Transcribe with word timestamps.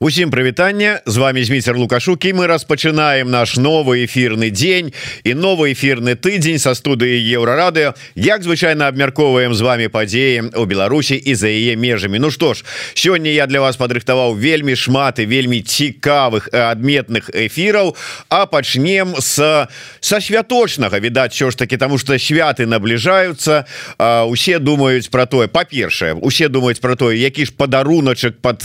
Усім 0.00 0.30
прывітання 0.30 1.00
з 1.06 1.16
вами 1.16 1.44
зміцер 1.44 1.76
лукашукі 1.76 2.32
мы 2.36 2.46
распачынаем 2.46 3.30
наш 3.32 3.56
новы 3.56 4.04
эфірны 4.04 4.50
дзень 4.52 4.92
і 5.24 5.32
новы 5.32 5.72
эфірны 5.72 6.12
тыдзень 6.20 6.60
са 6.60 6.76
студыі 6.76 7.16
еўрарады 7.16 7.96
як 8.12 8.44
звычайна 8.44 8.92
абмяркоўваем 8.92 9.56
з 9.56 9.64
вами 9.64 9.88
падзеі 9.88 10.52
у 10.52 10.68
Беларусі 10.68 11.16
і 11.16 11.32
за 11.32 11.48
яе 11.48 11.80
межамі. 11.80 12.20
Ну 12.20 12.28
што 12.28 12.52
ж 12.52 12.68
сёння 12.92 13.32
я 13.32 13.46
для 13.48 13.64
вас 13.64 13.80
падрыхтаваў 13.80 14.36
вельмі 14.36 14.76
шмат 14.76 15.16
і 15.16 15.24
вельмі 15.24 15.64
цікавых 15.64 16.52
адметных 16.52 17.32
эфіраў. 17.32 17.96
А 18.28 18.44
пачнем 18.44 19.16
с 19.16 19.40
са 20.00 20.20
святочнага 20.20 21.00
відаць 21.00 21.32
що 21.32 21.48
ж 21.50 21.56
таки 21.56 21.80
тому 21.80 21.96
что 21.96 22.12
святы 22.20 22.68
набліжаюцца. 22.68 23.64
Усе 24.28 24.58
думаюць 24.58 25.08
про 25.08 25.24
тое 25.24 25.48
па-першае 25.48 26.20
усе 26.20 26.52
думаюць 26.52 26.84
про 26.84 26.96
тое 27.00 27.16
які 27.16 27.48
ж 27.48 27.52
падаруначак 27.56 28.44
под 28.44 28.60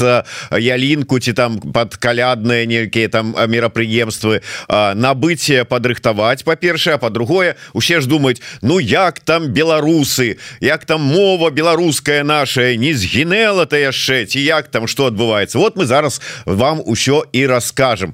ялінку 0.59 1.20
ці 1.21 1.33
там 1.33 1.59
под 1.61 1.95
калядныя 1.95 2.65
нейкіе 2.65 3.07
там 3.13 3.35
мерапрыемствы 3.35 4.41
набыцце 4.67 5.63
падрыхтаваць 5.69 6.43
па-першае 6.43 6.97
по-другое 6.97 7.55
усе 7.73 8.01
ж 8.01 8.09
думаюць 8.09 8.41
Ну 8.61 8.79
як 8.79 9.19
там 9.19 9.53
беларусы 9.53 10.37
як 10.59 10.85
там 10.85 11.01
мова 11.01 11.49
беларуская 11.49 12.23
наша 12.23 12.75
не 12.75 12.93
згінела 12.93 13.65
то 13.65 13.77
яшчэ 13.77 14.25
ці 14.25 14.39
як 14.39 14.67
там 14.67 14.87
что 14.87 15.05
адбываецца? 15.07 15.57
Вот 15.57 15.77
мы 15.77 15.85
зараз 15.85 16.21
вам 16.45 16.81
усё 16.85 17.23
і 17.31 17.45
расскажем. 17.47 18.13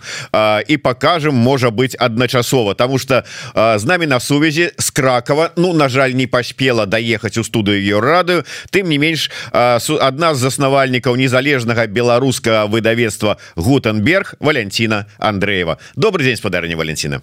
І 0.68 0.78
покажем 0.78 1.36
можа 1.36 1.70
быть 1.72 1.96
адначасова 2.00 2.76
тому 2.76 3.00
что 3.00 3.24
з 3.56 3.86
нами 3.86 4.06
на 4.08 4.20
сувязі 4.20 4.72
с 4.80 4.92
кракова 4.92 5.52
Ну 5.56 5.74
на 5.74 5.90
жаль 5.90 6.12
не 6.12 6.28
паспела 6.28 6.86
доехаць 6.86 7.38
у 7.38 7.44
студыю 7.44 7.80
ее 7.80 8.00
радыю 8.00 8.44
тым 8.72 8.90
не 8.90 8.98
менш 8.98 9.32
одна 9.54 10.36
з 10.36 10.38
заснавальнікаў 10.38 11.16
незалежнага 11.16 11.88
беларускага 11.88 12.66
выдавец 12.66 12.97
выдавецтва 12.98 13.38
гутенберг 13.56 14.36
Валентина 14.40 15.08
Андреева. 15.20 15.78
Добрый 15.96 16.26
день 16.26 16.36
спадарня 16.36 16.76
Валентина. 16.76 17.22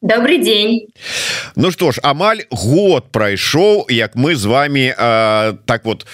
Добрый 0.00 0.38
день. 0.38 0.88
Ну 1.54 1.70
что 1.70 1.92
ж 1.92 1.98
амаль 2.02 2.44
год 2.50 3.12
прайшоў 3.12 3.86
як 3.88 4.14
мы 4.14 4.34
з 4.34 4.44
вами 4.44 4.94
э, 4.96 5.56
так 5.66 5.84
вот 5.84 6.06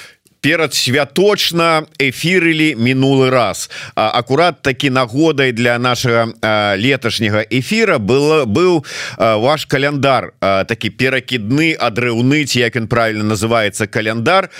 перад 0.43 0.75
святочна 0.75 1.87
эфірылі 1.99 2.75
мінулы 2.75 3.31
раз. 3.31 3.71
А, 3.95 4.11
акурат 4.11 4.63
такі 4.63 4.91
нагодай 4.91 5.53
для 5.53 5.79
нашага 5.79 6.35
леташняга 6.77 7.47
эфира 7.49 7.99
было 7.99 8.45
быў 8.45 8.85
а, 9.17 9.37
ваш 9.37 9.67
каляндар 9.67 10.35
а, 10.41 10.65
такі 10.65 10.91
перакідны 10.91 11.79
адрыўны 11.79 12.45
ці 12.45 12.59
як 12.59 12.77
ён 12.77 12.89
правильно 12.89 13.23
называется 13.23 13.87
каляндар 13.87 14.51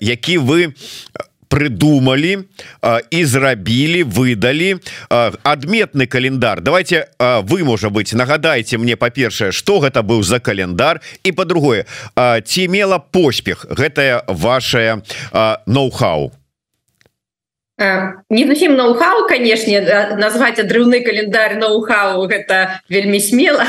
які 0.00 0.38
вы 0.38 0.74
придумали 1.50 2.46
і 3.10 3.20
зрабілі 3.24 4.06
выдалі 4.06 4.78
адметны 5.10 6.06
календар. 6.06 6.62
Давайте 6.62 7.10
вы 7.18 7.64
можа 7.64 7.90
быть 7.90 8.14
нагадайте 8.14 8.78
мне 8.78 8.96
па-першае 8.96 9.52
что 9.52 9.80
гэта 9.82 10.02
быў 10.06 10.22
за 10.22 10.38
календар 10.40 11.00
і 11.24 11.32
по-другое 11.32 11.86
ці 12.16 12.68
мела 12.68 12.98
поспех 12.98 13.66
гэтая 13.68 14.22
ваша 14.28 15.02
ноу-хау 15.66 16.32
не 17.80 18.44
зусім 18.46 18.76
ноу-хау 18.76 19.24
канешне 19.28 19.80
назваць 20.20 20.60
адрыўны 20.60 21.00
календар 21.00 21.56
ноу-хау 21.56 22.28
гэта 22.28 22.80
вельмі 22.88 23.20
смела. 23.20 23.64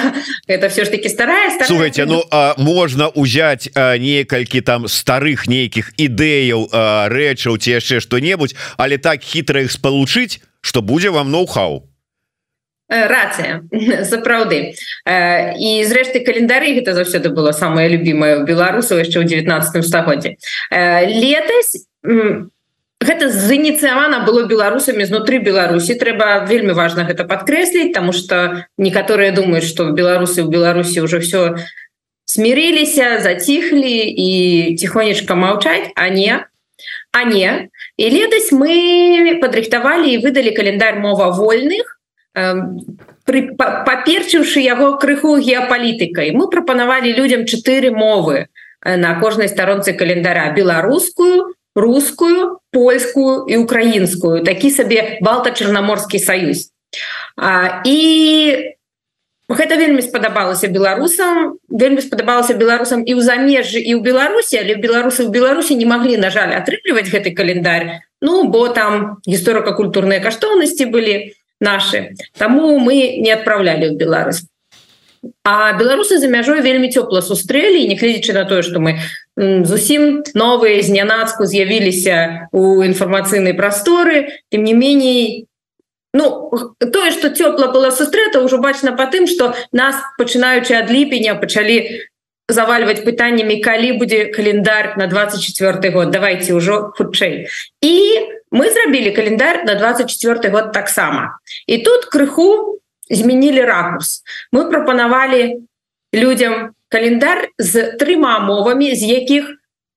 Это 0.47 0.67
все 0.69 0.85
ж 0.85 0.91
таки 0.91 1.09
старая 1.09 1.51
слухайте 1.65 2.05
Ну 2.05 2.23
а, 2.31 2.55
можна 2.57 3.07
узять 3.07 3.69
некалькі 3.75 4.61
там 4.61 4.87
старых 4.87 5.47
нейкіх 5.47 5.95
ідэяў 5.95 6.67
рэчаў 7.07 7.57
ці 7.57 7.79
яшчэ 7.79 8.03
что-небудзь 8.03 8.55
але 8.77 8.97
так 8.97 9.23
хітра 9.23 9.61
их 9.63 9.71
спалучыць 9.71 10.41
что 10.61 10.81
будзе 10.81 11.09
вам 11.09 11.31
ноу-хау. 11.31 11.87
Рацыя 12.91 13.63
сапраўды. 14.11 14.75
І 15.07 15.69
зрэшты 15.87 16.19
календары 16.27 16.75
гэта 16.75 16.93
заўсёды 16.93 17.31
было 17.31 17.55
самое 17.55 17.87
любимое 17.87 18.43
беларусаў 18.43 18.99
яшчэ 18.99 19.23
ў 19.23 19.47
19 19.47 19.87
стагоддзе 19.87 20.35
летась 21.07 21.87
гэта 23.01 23.29
зініцыявана 23.33 24.23
было 24.25 24.45
беларусамі 24.45 25.05
знутры 25.05 25.41
Беларусі. 25.41 25.97
Трэба 25.97 26.45
вельмі 26.45 26.77
важна 26.77 27.03
гэта 27.03 27.25
подкрэсліць 27.25 27.93
тому 27.93 28.13
что 28.13 28.65
некаторыя 28.77 29.33
думаюць 29.33 29.67
что 29.67 29.89
беларусы 29.89 30.45
ў 30.45 30.49
Беларусі 30.49 31.01
уже 31.01 31.19
все 31.19 31.57
смириліся 32.25 33.19
заціхлі 33.19 33.97
і 34.07 34.29
тихонечка 34.77 35.35
маўчаць. 35.35 35.91
А 35.95 36.09
не 36.09 36.45
а 37.11 37.23
не. 37.23 37.69
І 37.97 38.09
летась 38.09 38.51
мы 38.51 39.37
падрыхтавалі 39.41 40.07
і 40.07 40.21
выдалі 40.23 40.55
календарь 40.55 40.99
мова 40.99 41.31
вольных 41.35 41.99
паперчыўшы 43.27 44.63
яго 44.63 44.97
крыху 44.97 45.35
геапалітыкай. 45.37 46.31
Мы 46.31 46.47
прапанавалі 46.47 47.11
людям 47.13 47.45
чатыры 47.45 47.91
мовы 47.91 48.47
на 48.83 49.19
кожнай 49.19 49.49
старонцы 49.49 49.93
календара. 49.93 50.51
Беларускую 50.55 51.53
рускую 51.75 52.59
польскую 52.71 53.47
і 53.47 53.57
украінскую 53.63 54.43
такі 54.43 54.71
сабе 54.71 55.17
балта-чарнаморскі 55.21 56.19
саюз 56.19 56.71
а, 57.37 57.81
і 57.85 57.97
гэта 59.51 59.75
вельмі 59.75 60.01
спадабалася 60.01 60.67
беларусам 60.67 61.57
вельмі 61.69 62.01
спадабалася 62.01 62.55
беларусам 62.55 63.03
і 63.03 63.15
ў 63.15 63.21
замежжы 63.23 63.79
і 63.79 63.95
ў 63.95 63.99
беларусі 64.03 64.59
але 64.63 64.75
беларусы 64.75 65.27
ў 65.27 65.31
беларусі 65.31 65.75
не 65.75 65.87
маглі 65.87 66.19
на 66.19 66.31
жаль 66.31 66.55
атрымліваць 66.55 67.11
гэты 67.11 67.35
календарь? 67.35 68.03
Ну 68.21 68.47
бо 68.47 68.67
там 68.69 69.19
гісторыка-культурныя 69.27 70.21
каштоўнасці 70.21 70.85
былі 70.93 71.33
наши. 71.59 72.15
Таму 72.37 72.79
мы 72.79 73.17
не 73.21 73.31
адпраўлялі 73.31 73.91
ў 73.91 73.95
Беларусь. 73.95 74.43
А 75.45 75.73
беларусы 75.77 76.17
за 76.17 76.27
мяжой 76.27 76.65
вельмі 76.65 76.89
цёпла 76.89 77.21
сустрэлі 77.21 77.85
нягледзячы 77.85 78.33
на 78.33 78.45
тое 78.49 78.65
што 78.65 78.81
мы 78.81 78.97
зусім 79.37 80.23
новыя 80.35 80.81
знянацку 80.83 81.45
з'явіліся 81.45 82.49
у 82.51 82.83
інфармацыйнай 82.83 83.53
прасторы. 83.53 84.43
Тым 84.51 84.63
не 84.63 84.73
меней 84.73 85.47
ну 86.13 86.51
тое 86.79 87.11
что 87.11 87.31
цёпла 87.31 87.71
была 87.71 87.91
сустрэта 87.91 88.43
ўжо 88.43 88.57
бачна 88.57 88.91
по 88.91 89.07
тым 89.07 89.27
что 89.27 89.55
нас 89.71 89.95
пачынаючы 90.17 90.75
ад 90.75 90.91
ліпеня 90.91 91.35
пачалі 91.39 92.03
завальваць 92.51 93.03
пытаннямі 93.07 93.63
калі 93.63 93.95
будзе 94.03 94.27
календар 94.35 94.97
на 94.97 95.07
24 95.07 95.89
год. 95.95 96.11
Давайте 96.11 96.53
ўжо 96.53 96.91
хутчэй. 96.91 97.47
І 97.81 97.95
мы 98.51 98.67
зрабілі 98.67 99.15
календар 99.15 99.63
на 99.63 99.75
24 99.75 100.49
год 100.51 100.71
таксама. 100.71 101.39
І 101.67 101.79
тут 101.79 102.11
крыху 102.11 102.79
змянілі 103.09 103.63
ракурс. 103.63 104.23
Мы 104.51 104.67
прапанавалі 104.67 105.63
людям 106.13 106.75
календар 106.91 107.49
з 107.57 107.95
трыма 107.97 108.39
мовамі 108.43 108.91
з 108.91 109.07
якіх 109.07 109.55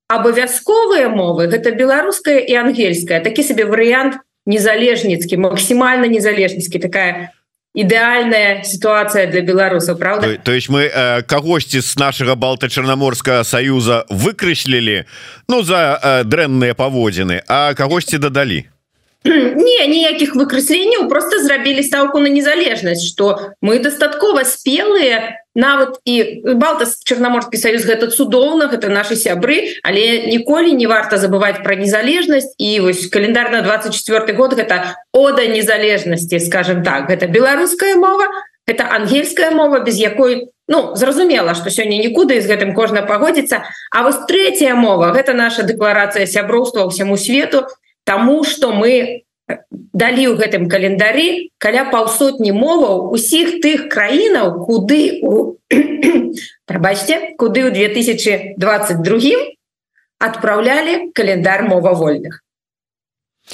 абавязковыя 0.09 1.11
мовы 1.11 1.51
гэта 1.51 1.75
беларуская 1.75 2.39
і 2.39 2.55
ангельская. 2.63 3.19
Такі 3.21 3.43
сабе 3.43 3.67
варыянт 3.67 4.23
незалежніцкі 4.47 5.41
максімальна 5.43 6.07
незалежніцкі 6.07 6.79
такая 6.79 7.35
ідэальная 7.75 8.63
сітуацыя 8.63 9.27
для 9.27 9.43
беларусаў 9.43 9.99
Праўда 9.99 10.39
то, 10.39 10.43
то 10.45 10.53
есть 10.53 10.69
мы 10.69 10.87
э, 10.87 11.23
кагосьці 11.27 11.81
з 11.81 11.99
нашага 11.99 12.37
балта-чарнаморскага 12.39 13.43
саюза 13.43 14.05
выкрыслілі 14.11 15.05
ну 15.49 15.63
за 15.63 15.99
э, 15.99 16.23
дрэнныя 16.25 16.79
паводзіны 16.79 17.43
а 17.49 17.75
кагосьці 17.75 18.23
дадалі 18.23 18.71
не 19.25 19.87
ніякіх 19.89 20.37
выкрасленняў 20.37 21.09
просто 21.09 21.41
зрабілі 21.41 21.83
стаўку 21.83 22.21
на 22.21 22.29
незалежнасць 22.29 23.09
что 23.09 23.57
мы 23.65 23.79
дастаткова 23.81 24.45
спелыя 24.45 25.41
нават 25.55 25.97
і 26.05 26.45
балта 26.61 26.85
чарнаморскі 26.85 27.57
саюз 27.57 27.89
гэта 27.89 28.11
цудоўна 28.13 28.69
гэта 28.69 28.93
наши 28.93 29.17
сябры 29.17 29.81
але 29.83 30.29
ніколі 30.29 30.77
не 30.77 30.87
варта 30.87 31.17
забывать 31.17 31.63
про 31.65 31.75
незалежнасць 31.75 32.53
і 32.59 32.81
вось 32.81 33.07
календар 33.09 33.51
на 33.51 33.63
24 33.63 34.37
год 34.37 34.55
гэта 34.61 35.01
ода 35.13 35.47
незалежнасці 35.47 36.41
скажем 36.41 36.83
так. 36.83 37.09
Гэта 37.09 37.27
беларуская 37.27 37.97
мова 37.97 38.27
это 38.67 38.89
ангельская 38.91 39.51
мова 39.51 39.81
без 39.81 39.97
якой 39.97 40.51
ну 40.69 40.97
зразумела 40.97 41.55
что 41.55 41.71
сёння 41.71 41.97
нікуды 41.97 42.41
з 42.41 42.47
гэтым 42.51 42.75
кожна 42.75 43.03
пагодзіцца. 43.03 43.65
А 43.91 44.03
вось 44.03 44.21
третья 44.29 44.75
мова 44.75 45.13
гэта 45.13 45.33
наша 45.33 45.63
дэкларацыя 45.63 46.27
сяброўства 46.27 46.85
ўсяму 46.85 47.17
свету 47.17 47.65
Таму 48.05 48.45
что 48.45 48.73
мы 48.73 49.25
далі 49.93 50.23
ў 50.29 50.35
гэтым 50.41 50.69
календары 50.73 51.49
каля 51.61 51.85
паўсотні 51.93 52.53
моваў 52.57 53.13
усіх 53.17 53.61
тых 53.65 53.89
краінаў 53.93 54.65
куды 54.65 55.21
у 55.21 55.61
прабачце 56.69 57.37
куды 57.41 57.69
ў 57.69 57.71
2022 57.73 59.45
адпраўлялі 60.29 61.13
календар 61.13 61.69
мова 61.69 61.93
вольных 61.93 62.41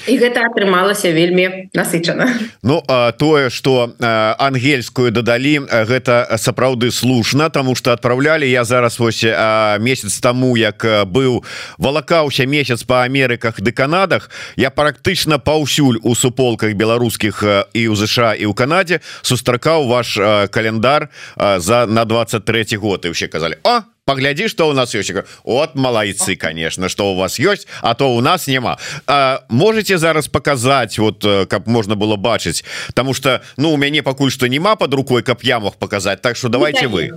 і 0.06 0.14
гэта 0.22 0.46
атрымалася 0.46 1.10
вельмі 1.10 1.70
насычана. 1.75 2.31
Ну 2.62 2.82
а 2.87 3.10
тое 3.12 3.50
что 3.50 3.90
ангельскую 3.98 5.10
дадалі 5.10 5.66
гэта 5.66 6.38
сапраўды 6.38 6.90
слушна 6.90 7.50
тому 7.50 7.75
что 7.75 7.92
отправлялі 7.92 8.46
я 8.46 8.64
зараз 8.64 8.98
вось 8.98 9.25
месяц 9.82 10.20
тому 10.20 10.56
як 10.56 10.84
быў 11.10 11.44
валакаўся 11.78 12.46
месяц 12.46 12.82
по 12.82 13.02
Амерыках 13.02 13.60
ды 13.60 13.72
Канадах 13.72 14.31
я 14.56 14.70
практычна 14.70 15.38
паўсюль 15.38 15.98
у 16.02 16.14
суполках 16.14 16.75
беларускіх 16.75 17.42
і 17.75 17.88
у 17.88 17.96
ЗША 17.96 18.34
і 18.38 18.46
ў 18.46 18.54
Канадзе 18.54 19.00
сустракаў 19.22 19.90
ваш 19.90 20.14
календар 20.50 21.10
за 21.37 21.87
на 21.87 22.04
23 22.04 22.76
год 22.76 23.04
і 23.04 23.10
все 23.10 23.26
казалі 23.26 23.58
А 23.64 23.82
погляди 24.05 24.49
что 24.49 24.69
у 24.69 24.73
нас 24.73 24.94
есть. 24.94 25.12
От 25.44 25.75
малайцы 25.75 26.37
конечно 26.37 26.88
что 26.88 27.12
у 27.12 27.17
вас 27.17 27.38
есть 27.38 27.67
а 27.82 27.94
то 27.94 28.14
у 28.14 28.20
нас 28.20 28.47
няма 28.47 28.79
а, 29.06 29.44
можете 29.49 29.99
зараз 29.99 30.29
показать 30.29 30.99
вот 30.99 31.25
э, 31.25 31.47
как 31.47 31.67
можно 31.67 31.97
было 31.97 32.17
бачыць 32.17 32.64
потому 32.88 33.14
что 33.14 33.43
ну 33.56 33.73
у 33.73 33.76
мяне 33.76 34.02
пакуль 34.02 34.31
что 34.31 34.49
няма 34.49 34.76
под 34.76 34.94
рукой 34.94 35.23
каб 35.23 35.43
я 35.43 35.61
мог 35.61 35.76
показать 35.76 36.23
так 36.23 36.37
что 36.37 36.49
давайте 36.49 36.88
вы. 36.88 37.11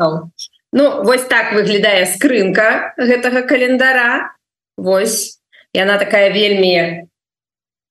Ну 0.73 1.03
вось 1.03 1.23
так 1.25 1.53
выглядае 1.53 2.07
скрынка 2.07 2.93
гэтага 2.97 3.43
календара. 3.43 4.33
Вось. 4.75 5.39
Яна 5.73 5.97
такая 5.97 6.29
вельмі 6.33 7.05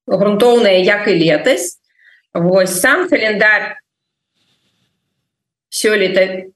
грунтоўная 0.06 0.78
як 0.82 1.08
і 1.08 1.14
летась. 1.14 1.78
Вось 2.34 2.80
сам 2.80 3.08
календар 3.08 3.78
сёлета 5.70 6.50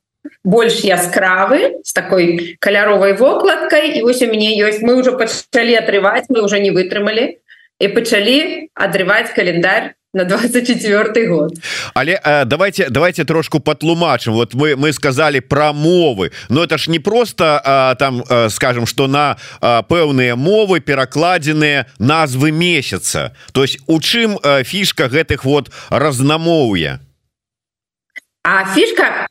больш 0.47 0.81
яскравы 0.87 1.83
с 1.83 1.93
такой 1.93 2.57
каляровой 2.61 3.13
вокладкой 3.13 3.99
і 3.99 4.03
вось 4.03 4.23
у 4.23 4.31
мяне 4.31 4.55
ёсць 4.55 4.79
мы 4.81 4.95
уже 4.95 5.11
пачалі 5.11 5.75
атрываць 5.75 6.31
мы 6.31 6.41
уже 6.41 6.63
не 6.63 6.71
вытрымалі 6.71 7.43
і 7.83 7.87
пачалі 7.91 8.71
адрываць 8.73 9.35
календарь 9.35 9.99
на 10.15 10.25
24 10.25 11.27
год. 11.27 11.51
Але 11.95 12.21
э, 12.25 12.45
давайте 12.45 12.87
давайте 12.91 13.25
трошку 13.25 13.59
патлумачым 13.59 14.35
вот 14.35 14.55
мы 14.55 14.77
мы 14.77 14.93
сказали 14.93 15.41
про 15.41 15.73
мовы 15.73 16.31
но 16.49 16.63
это 16.63 16.79
ж 16.79 16.91
не 16.91 17.01
просто 17.01 17.61
э, 17.65 17.99
там 17.99 18.23
э, 18.31 18.49
скажем 18.49 18.87
что 18.87 19.09
на 19.09 19.37
э, 19.61 19.83
пэўныя 19.89 20.37
мовы 20.37 20.79
перакладзеныя 20.79 21.87
назвы 21.99 22.53
месяца. 22.53 23.35
То 23.53 23.63
есть 23.63 23.81
у 23.89 24.01
чым 24.01 24.39
э, 24.39 24.63
фішка 24.63 25.09
гэтых 25.09 25.45
вот 25.45 25.73
разнамоўя? 25.91 27.01
А 28.45 28.65
фішка 28.75 29.27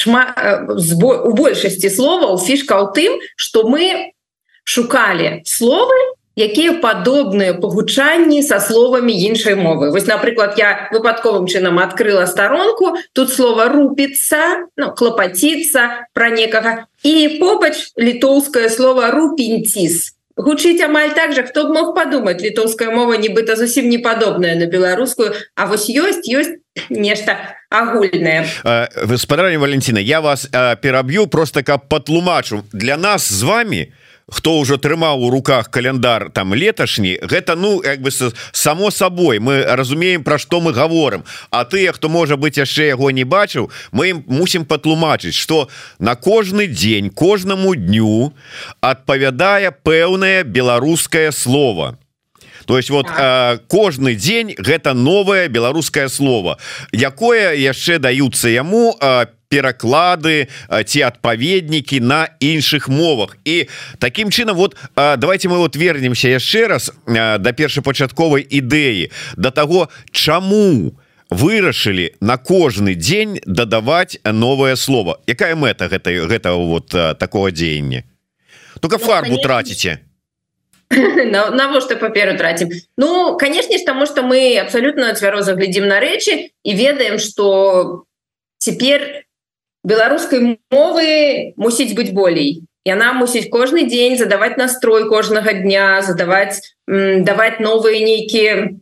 шма 0.00 0.22
э, 0.32 0.64
у 0.66 1.32
большасці 1.36 1.92
словаў 1.92 2.40
фішка 2.40 2.80
ў 2.80 2.86
тым 2.96 3.20
что 3.36 3.68
мы 3.68 4.16
шукалі 4.64 5.44
словы 5.44 6.00
якія 6.40 6.78
падобныя 6.80 7.54
пагучанні 7.60 8.40
са 8.42 8.60
словамі 8.60 9.12
іншай 9.12 9.56
мовы. 9.58 9.90
Вось 9.90 10.06
напрыклад 10.06 10.56
я 10.56 10.88
выпадковым 10.92 11.46
чынам 11.46 11.78
открыла 11.78 12.24
старонку 12.26 12.96
тут 13.12 13.32
слова 13.32 13.68
рупіцца 13.68 14.70
ну, 14.76 14.92
клапаціцца 14.94 16.08
про 16.14 16.30
некага 16.30 16.86
і 17.02 17.36
побач 17.40 17.92
літоўскае 17.98 18.70
слово 18.70 19.10
рупінціс 19.10 20.19
гучыць 20.36 20.80
амаль 20.80 21.14
так 21.14 21.32
же 21.32 21.42
хто 21.42 21.68
б 21.68 21.74
мог 21.74 21.94
подумать 21.94 22.42
літоўская 22.42 22.90
мова 22.90 23.16
нібыта 23.16 23.56
зусім 23.56 23.88
не 23.88 23.98
падобная 23.98 24.54
на 24.54 24.66
беларускую 24.66 25.34
А 25.56 25.66
вось 25.66 25.90
ёсць 25.90 26.24
ёсць 26.24 26.56
нешта 26.88 27.36
агульнае. 27.70 28.46
Гаспадарня 28.96 29.58
Валентина 29.58 29.98
я 29.98 30.20
вас 30.20 30.48
пераб'ю 30.80 31.26
просто 31.26 31.62
каб 31.62 31.88
патлумачу. 31.88 32.64
Для 32.72 32.96
нас 32.96 33.28
з 33.28 33.42
вами 33.42 33.92
хто 34.30 34.60
ўжо 34.60 34.78
трымаў 34.78 35.26
у 35.26 35.30
руках 35.30 35.70
каляндар 35.70 36.30
там 36.30 36.54
леташні 36.54 37.18
гэта 37.22 37.56
ну 37.56 37.82
як 37.82 38.00
бы 38.00 38.10
само 38.52 38.90
сабой. 38.90 39.38
Мы 39.38 39.62
разумеем 39.62 40.24
про 40.24 40.38
што 40.38 40.60
мы 40.60 40.72
говорим 40.72 41.24
А 41.50 41.64
тыя 41.64 41.92
хто 41.92 42.08
можа 42.08 42.36
быть 42.36 42.56
яшчэ 42.56 42.88
яго 42.94 43.10
не 43.10 43.24
бачыў 43.24 43.70
мы 43.92 44.10
ім 44.10 44.24
мусім 44.26 44.64
патлумачыць 44.64 45.34
что 45.34 45.68
на 45.98 46.14
кожны 46.14 46.66
дзень 46.66 47.10
кожнаму 47.10 47.74
дню 47.74 48.32
адпавядае 48.80 49.70
пэўнае 49.70 50.44
беларускае 50.44 51.32
слово 51.32 51.98
то 52.66 52.76
есть 52.76 52.90
вот 52.90 53.06
э, 53.10 53.58
кожны 53.68 54.14
дзень 54.14 54.54
гэта 54.56 54.94
новое 54.94 55.48
беларускае 55.48 56.08
слово 56.08 56.58
якое 56.92 57.54
яшчэ 57.54 57.98
даюцца 57.98 58.48
яму 58.48 58.96
э, 59.00 59.26
пераклады 59.50 60.46
ці 60.86 61.02
адпаведнікі 61.02 62.00
на 62.00 62.30
іншых 62.40 62.88
мовах. 62.88 63.36
І 63.44 63.66
таким 63.98 64.30
чынам 64.30 64.54
вот 64.54 64.76
давайте 64.94 65.48
мы 65.48 65.58
вот 65.58 65.76
вернемся 65.76 66.28
яшчэ 66.30 66.66
раз 66.66 66.92
да 67.06 67.52
першапачатковай 67.52 68.46
ідэі 68.46 69.10
до 69.36 69.50
того 69.50 69.90
чаму 70.12 70.94
вырашылі 71.30 72.14
на 72.20 72.38
кожны 72.38 72.94
дзень 72.94 73.42
дадаваць 73.46 74.18
новое 74.24 74.76
слово 74.76 75.18
якая 75.26 75.54
мэта 75.54 75.90
гэта 75.90 76.10
гэта 76.30 76.54
вот 76.54 76.94
такого 77.18 77.50
дзеяння? 77.50 78.04
Только 78.80 78.98
ну, 78.98 79.04
фарбу 79.04 79.38
траціце. 79.38 79.98
Навошта 80.90 81.96
паперу 81.96 82.36
тратим 82.36 82.70
Ну 82.96 83.36
конечно 83.36 83.78
ж 83.78 83.82
тому 83.84 84.06
что 84.06 84.22
мы 84.22 84.58
абсолютно 84.58 85.14
цвяроза 85.14 85.54
глядзім 85.54 85.86
на 85.86 86.00
рэчы 86.00 86.50
і 86.62 86.74
ведаем 86.74 87.18
что 87.18 88.04
теперь 88.58 89.26
беларускай 89.84 90.58
мовы 90.70 91.54
мусіць 91.56 91.94
быць 91.96 92.12
болей. 92.12 92.66
Яна 92.84 93.12
мусіць 93.12 93.50
кожны 93.52 93.84
дзень 93.84 94.16
задаваць 94.16 94.56
настрой 94.56 95.08
кожнага 95.08 95.52
дня 95.52 96.00
задаваць 96.00 96.60
даваць 96.88 97.60
новыя 97.60 98.00
нейкія 98.00 98.80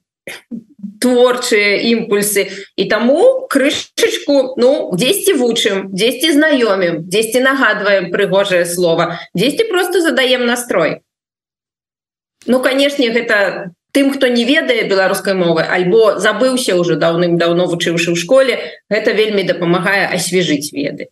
творчыя 1.00 1.82
імпульсы. 1.82 2.50
І 2.76 2.84
таму 2.90 3.46
крышачку 3.50 4.54
ну 4.58 4.94
дзесьці 4.94 5.34
вучым 5.38 5.90
дзесьці 5.94 6.34
знаёмім 6.34 7.06
дзесьці 7.06 7.42
нагадваем 7.42 8.10
прыгожае 8.10 8.66
слово 8.66 9.18
дзесьці 9.34 9.70
просто 9.70 10.02
задаем 10.02 10.46
настрой. 10.46 11.02
Ну 12.46 12.62
канешне 12.62 13.10
гэта 13.10 13.74
тым 13.98 14.14
хто 14.14 14.30
не 14.30 14.46
ведае 14.46 14.86
беларускай 14.86 15.34
мовы 15.34 15.66
альбо 15.66 16.22
забыўся 16.22 16.78
ўжо 16.78 16.94
даўным-даўно 17.02 17.66
вучыўшы 17.66 18.14
ў 18.14 18.16
школе 18.22 18.62
гэта 18.86 19.10
вельмі 19.10 19.42
дапамагае 19.42 20.06
асвежыць 20.14 20.70
веды. 20.70 21.10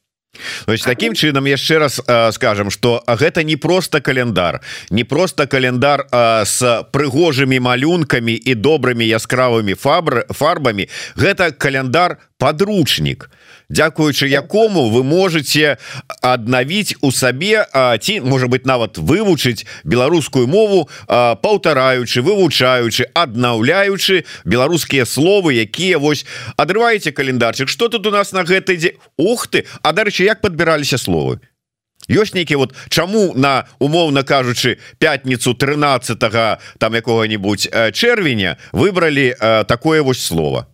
Ось 0.66 0.86
таким 0.86 1.14
чынам 1.14 1.46
яшчэ 1.50 1.78
раз 1.82 1.98
э, 1.98 2.30
скажем 2.32 2.70
что 2.70 3.02
гэта 3.06 3.42
не 3.42 3.56
просто 3.56 4.00
календар. 4.00 4.60
Не 4.90 5.02
просто 5.02 5.46
календар 5.46 6.06
э, 6.06 6.44
с 6.44 6.86
прыгожымі 6.92 7.58
малюнкамі 7.58 8.34
і 8.34 8.54
добрымі 8.54 9.02
яскравымі 9.02 9.74
фабры 9.74 10.26
фарбамі. 10.30 10.86
Гэта 11.16 11.50
календар 11.50 12.18
подручнік 12.38 13.30
Дякуючы 13.68 14.28
якому 14.28 14.90
вы 14.90 15.02
можете 15.02 15.78
аднавіць 16.22 16.96
у 17.00 17.10
сабе 17.10 17.66
ці 18.00 18.20
можа 18.20 18.46
быть 18.46 18.66
нават 18.66 18.98
вывучыць 18.98 19.66
беларускую 19.84 20.46
мову 20.46 20.88
паўтараючы 21.08 22.22
вывучаючы 22.22 23.10
аднаўляючы 23.14 24.22
беларускія 24.44 25.02
словы 25.02 25.58
якія 25.66 25.98
вось 25.98 26.26
адрываеце 26.56 27.10
календарчык 27.10 27.68
что 27.68 27.88
тут 27.88 28.06
у 28.06 28.10
нас 28.10 28.32
на 28.32 28.44
гэты 28.44 28.76
дзе 28.76 28.94
Ух 29.16 29.48
ты! 29.48 29.66
А 29.82 29.92
дарэчы 29.92 30.24
як 30.24 30.40
подбіраліся 30.40 30.98
словы? 30.98 31.40
Ёсць 32.06 32.34
нейкі 32.34 32.54
вот 32.62 32.74
чаму 32.88 33.34
на 33.34 33.66
умоўна 33.82 34.22
кажучы 34.22 34.78
пятніцу 34.98 35.54
13 35.54 36.18
там 36.78 36.94
якога-нибудь 36.94 37.68
чэрвеня 37.92 38.58
выбралі 38.70 39.34
такое 39.66 40.02
вось 40.02 40.22
слово 40.22 40.70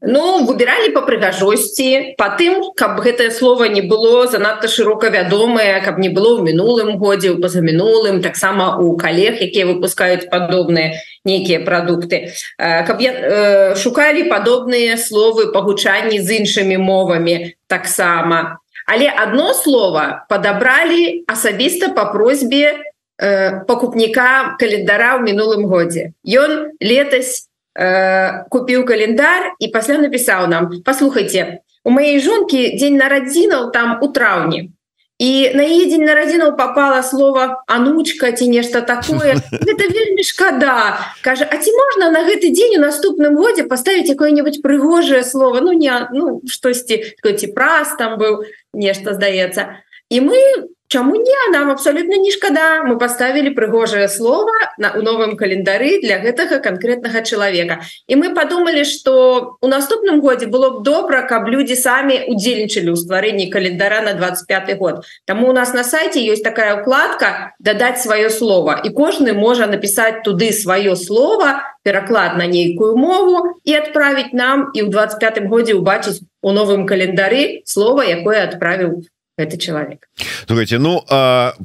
Ну 0.00 0.46
выбіралі 0.48 0.94
по 0.96 1.04
прыгажосці 1.04 2.16
по 2.16 2.32
тым 2.40 2.72
каб 2.72 2.96
гэтае 3.04 3.28
слово 3.28 3.68
не 3.68 3.84
было 3.84 4.24
занадта 4.32 4.64
шырока 4.64 5.12
вядомае 5.12 5.76
каб 5.84 6.00
не 6.00 6.08
было 6.08 6.40
ў 6.40 6.48
мінулым 6.48 6.96
годзе 6.96 7.36
ў 7.36 7.36
пазамінулым 7.36 8.24
таксама 8.24 8.80
у 8.80 8.96
калег 8.96 9.44
якія 9.44 9.68
выпускаюць 9.68 10.32
падобныя 10.32 10.96
нейкія 11.28 11.60
прадукты. 11.60 12.32
Каб 12.56 12.96
я 13.04 13.12
э, 13.12 13.76
шукалі 13.76 14.24
падобныя 14.32 14.96
словы 14.96 15.52
пагучанні 15.52 16.16
з 16.16 16.40
іншымі 16.40 16.80
мовамі 16.80 17.52
таксама. 17.68 18.56
Але 18.88 19.12
одно 19.12 19.52
слово 19.52 20.24
падабралі 20.32 21.28
асабіста 21.28 21.92
по 21.92 22.08
просьбе 22.08 22.80
э, 23.20 23.60
пакупніка 23.68 24.56
календара 24.56 25.20
ў 25.20 25.28
мінулым 25.28 25.68
годзе. 25.68 26.16
Ён 26.24 26.72
летась 26.80 27.49
Э, 27.78 28.50
купіў 28.50 28.82
календар 28.82 29.54
і 29.62 29.70
пасля 29.70 30.02
напісаў 30.02 30.50
нам 30.50 30.82
послухайте 30.82 31.62
у 31.86 31.94
моей 31.94 32.18
жонки 32.18 32.74
дзень 32.74 32.98
нарадзінаў 32.98 33.70
там 33.70 34.02
у 34.02 34.10
траўні 34.10 34.74
і 35.22 35.30
на 35.54 35.62
яе 35.62 35.86
дзень 35.86 36.02
нарадзінаў 36.02 36.58
попала 36.58 36.98
слово 37.06 37.62
анучка 37.70 38.32
ці 38.34 38.50
нешта 38.50 38.82
такое 38.82 39.38
это 39.70 39.86
вельмі 39.86 40.26
шкада. 40.26 40.98
Кажа 41.22 41.46
А 41.46 41.62
ці 41.62 41.70
можна 41.70 42.10
на 42.10 42.26
гэты 42.26 42.50
дзень 42.50 42.74
у 42.74 42.82
наступным 42.82 43.38
годзе 43.38 43.62
поставить 43.62 44.10
якое-нибудь 44.10 44.62
прыгожае 44.66 45.22
слово? 45.22 45.60
Ну 45.62 45.70
не 45.70 45.94
ну 46.10 46.42
штосьці 46.50 47.14
ці 47.22 47.46
праз 47.54 47.94
там 47.94 48.18
быў 48.18 48.50
нешта 48.74 49.14
здаецца 49.14 49.78
і 50.10 50.26
мы 50.26 50.42
чаму 50.90 51.14
не? 51.14 51.52
Нам 51.52 51.70
абсолютно 51.70 52.14
не 52.18 52.30
шкада. 52.32 52.82
Мы 52.84 52.98
поставили 52.98 53.48
прыгожае 53.50 54.08
слово 54.08 54.52
на 54.76 54.92
у 54.98 55.02
новым 55.02 55.36
календары 55.36 56.00
для 56.02 56.18
гэтага 56.18 56.58
конкретнага 56.58 57.22
чалавека. 57.22 57.80
І 58.08 58.16
мы 58.16 58.34
подумали 58.34 58.82
что 58.84 59.56
у 59.60 59.68
наступным 59.68 60.20
годзе 60.20 60.46
было 60.46 60.70
б 60.70 60.82
добра 60.82 61.22
каб 61.22 61.48
люди 61.48 61.76
самі 61.76 62.26
удзельнічалі 62.26 62.90
ў 62.90 62.96
стварэнні 62.96 63.46
календара 63.50 64.02
на 64.02 64.14
25 64.14 64.78
год. 64.78 65.04
Таму 65.26 65.48
у 65.48 65.52
нас 65.52 65.72
на 65.72 65.84
сайте 65.84 66.20
есть 66.24 66.42
такая 66.42 66.82
укладка 66.82 67.54
дадать 67.60 68.02
сваё 68.02 68.28
слово 68.28 68.80
і 68.82 68.90
кожны 68.90 69.32
можа 69.32 69.66
написать 69.66 70.22
туды 70.22 70.50
сваё 70.50 70.96
слово 70.96 71.62
пераклад 71.82 72.36
на 72.36 72.46
нейкую 72.46 72.96
мову 72.96 73.54
і 73.64 73.78
отправить 73.78 74.34
нам 74.34 74.70
і 74.74 74.82
ў 74.82 74.90
25 74.90 75.46
годзе 75.46 75.74
убачыць 75.78 76.20
у 76.42 76.50
новым 76.50 76.84
календары 76.86 77.62
слово 77.64 78.02
якое 78.02 78.42
отправіў 78.50 79.06
гэты 79.40 79.58
чалавек 79.58 80.06
Слухайте, 80.46 80.78
ну 80.78 81.02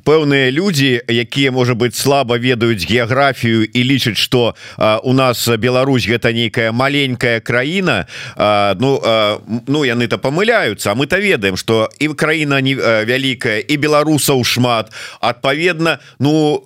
пэўныя 0.08 0.50
людзі 0.50 0.98
якія 1.06 1.52
можа 1.52 1.76
быть 1.76 1.96
слаба 1.96 2.42
ведаюць 2.42 2.88
геаграфію 2.88 3.68
і 3.68 3.80
лічаць 3.84 4.18
что 4.18 4.56
у 5.04 5.14
нас 5.14 5.46
Беларусь 5.60 6.08
гэта 6.08 6.34
нейкая 6.34 6.72
маленькая 6.72 7.40
краіна 7.40 8.08
а, 8.36 8.76
ну 8.80 9.00
а, 9.04 9.40
ну 9.68 9.84
яны-то 9.84 10.18
памыляются 10.18 10.92
А 10.92 10.96
мы-то 10.96 11.20
ведаем 11.20 11.58
что 11.58 11.90
і 12.00 12.08
краіна 12.08 12.62
не 12.62 12.76
вялікая 12.76 13.60
і 13.60 13.78
беларусаў 13.78 14.44
шмат. 14.44 14.94
Адпаведна 15.20 16.00
ну 16.20 16.64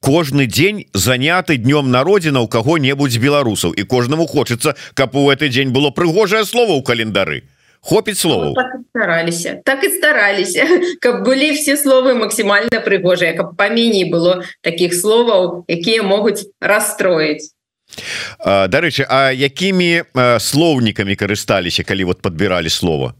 кожны 0.00 0.46
дзень 0.46 0.86
заняты 0.94 1.56
днём 1.56 1.90
народзіна 1.90 2.40
у 2.40 2.48
каго-небудзь 2.48 3.18
беларусаў. 3.18 3.74
І 3.74 3.82
кожнаму 3.82 4.26
хочется 4.26 4.74
каб 4.94 5.16
у 5.16 5.26
гэты 5.28 5.48
дзень 5.48 5.70
было 5.76 5.90
прыгожае 5.90 6.44
слово 6.44 6.78
ў 6.78 6.82
календары 6.82 7.42
хопіць 7.86 8.18
словаў. 8.18 8.54
так 8.54 8.72
стараліся 8.90 9.50
так 9.64 9.84
і 9.84 9.88
стараліся. 9.88 10.66
Каб 11.02 11.22
былі 11.24 11.52
все 11.54 11.76
словы 11.76 12.14
максімальна 12.14 12.82
прыгожыя 12.82 13.36
каб 13.38 13.56
паменей 13.56 14.10
было 14.10 14.42
таких 14.62 14.94
словаў 14.94 15.64
якія 15.68 16.02
могуць 16.02 16.46
расстроіць. 16.60 17.54
Дарэчы 18.44 19.06
А 19.08 19.30
якімі 19.30 20.04
слоўнікамі 20.42 21.14
карысталіся 21.14 21.86
калі 21.86 22.10
вот 22.10 22.22
подбіралі 22.22 22.68
слова 22.68 23.14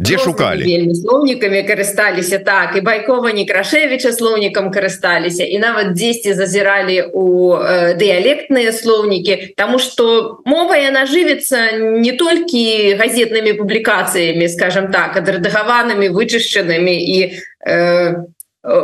дзе 0.00 0.16
шукалі 0.18 0.64
слоўнікамі 0.96 1.60
карысталіся 1.68 2.40
так 2.40 2.76
і 2.76 2.80
байкова 2.80 3.32
некрашевича 3.36 4.12
слоўнікам 4.16 4.72
карысталіся 4.72 5.44
і 5.44 5.60
нават 5.60 5.92
дзесьці 5.92 6.32
зазіралі 6.34 7.12
у 7.12 7.52
э, 7.52 7.94
дыялектныя 8.00 8.72
слоўнікі 8.72 9.52
Таму 9.60 9.78
что 9.78 10.40
мова 10.48 10.80
яна 10.80 11.04
жывецца 11.04 11.76
не 12.00 12.12
толькі 12.16 12.96
газетнымі 12.96 13.52
публікацыямі 13.60 14.48
скажем 14.48 14.88
так 14.88 15.20
адрэдагаванымі 15.20 16.08
вычышчанымі 16.08 16.96
і 16.96 17.18
э, 17.68 18.24
э, 18.64 18.80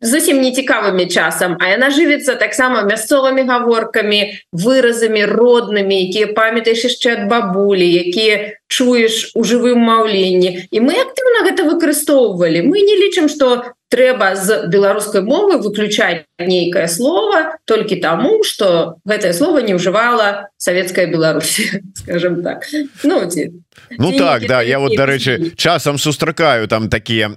зусім 0.00 0.40
не 0.40 0.52
цікавымі 0.52 1.06
часам. 1.06 1.56
А 1.60 1.72
яна 1.72 1.90
жывецца 1.92 2.36
таксама 2.40 2.82
мясцовымі 2.88 3.44
гаворкамі 3.44 4.20
выразамі 4.52 5.24
роднымі 5.28 5.96
якія 6.08 6.32
памятаеш 6.36 6.88
яшчэ 6.90 7.08
ад 7.16 7.22
бабулі 7.28 7.84
якія 7.84 8.56
чуеш 8.70 9.32
у 9.34 9.44
жывым 9.44 9.84
маўленні. 9.84 10.70
І 10.70 10.78
мы 10.80 10.94
актыўна 10.96 11.44
гэта 11.44 11.68
выкарыстоўвалі. 11.68 12.64
Мы 12.64 12.80
не 12.86 12.96
лічым 12.96 13.28
что 13.28 13.74
трэба 13.90 14.36
з 14.38 14.70
беларускай 14.70 15.20
мовы 15.20 15.58
выключаць 15.58 16.24
нейкае 16.38 16.86
слово 16.88 17.58
толькі 17.66 17.98
таму 17.98 18.46
что 18.46 18.96
гэтае 19.04 19.34
слово 19.34 19.66
не 19.66 19.74
ўжывала 19.74 20.48
савецкая 20.60 21.06
Беларусь 21.06 21.72
скажем 21.94 22.42
так. 22.42 22.66
Ну 23.02 23.26
ці 23.26 23.52
Ну 23.98 24.12
так 24.12 24.46
да 24.46 24.62
я 24.62 24.78
вот 24.78 24.92
дарэчы 24.96 25.56
часам 25.56 25.98
сустракаю 25.98 26.68
там 26.68 26.88
такія 26.88 27.30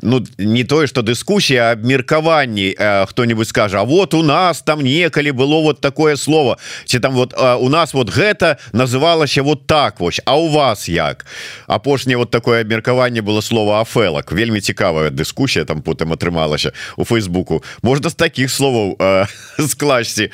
ну 0.00 0.24
не 0.38 0.64
тое 0.64 0.86
что 0.86 1.02
дыскусія 1.02 1.72
абмеркаванні 1.72 2.76
хто-нибудь 3.08 3.48
скажа 3.48 3.80
А 3.80 3.82
вот 3.82 4.14
у 4.14 4.22
нас 4.22 4.62
там 4.62 4.80
некалі 4.82 5.32
было 5.32 5.62
вот 5.62 5.80
такое 5.80 6.16
слово 6.16 6.58
ці 6.84 7.00
там 7.00 7.14
вот 7.14 7.34
у 7.60 7.68
нас 7.68 7.94
вот 7.94 8.10
гэта 8.10 8.56
называлася 8.72 9.42
вот 9.42 9.66
так 9.66 10.00
вось 10.00 10.20
А 10.24 10.38
у 10.38 10.48
вас 10.48 10.88
як? 10.88 11.26
Апошняе 11.66 12.16
вот 12.16 12.30
такое 12.30 12.60
абмеркаванне 12.60 13.20
было 13.22 13.40
слово 13.40 13.80
афелак 13.80 14.32
вельмі 14.32 14.60
цікавая 14.60 15.10
дыскусія 15.10 15.64
там 15.64 15.82
потым 15.82 16.12
атрымалася 16.12 16.72
у 16.96 17.04
фейсбуку. 17.04 17.64
Можна 17.82 18.10
з 18.10 18.14
таких 18.14 18.50
словаў 18.50 18.96
скласці 19.68 20.30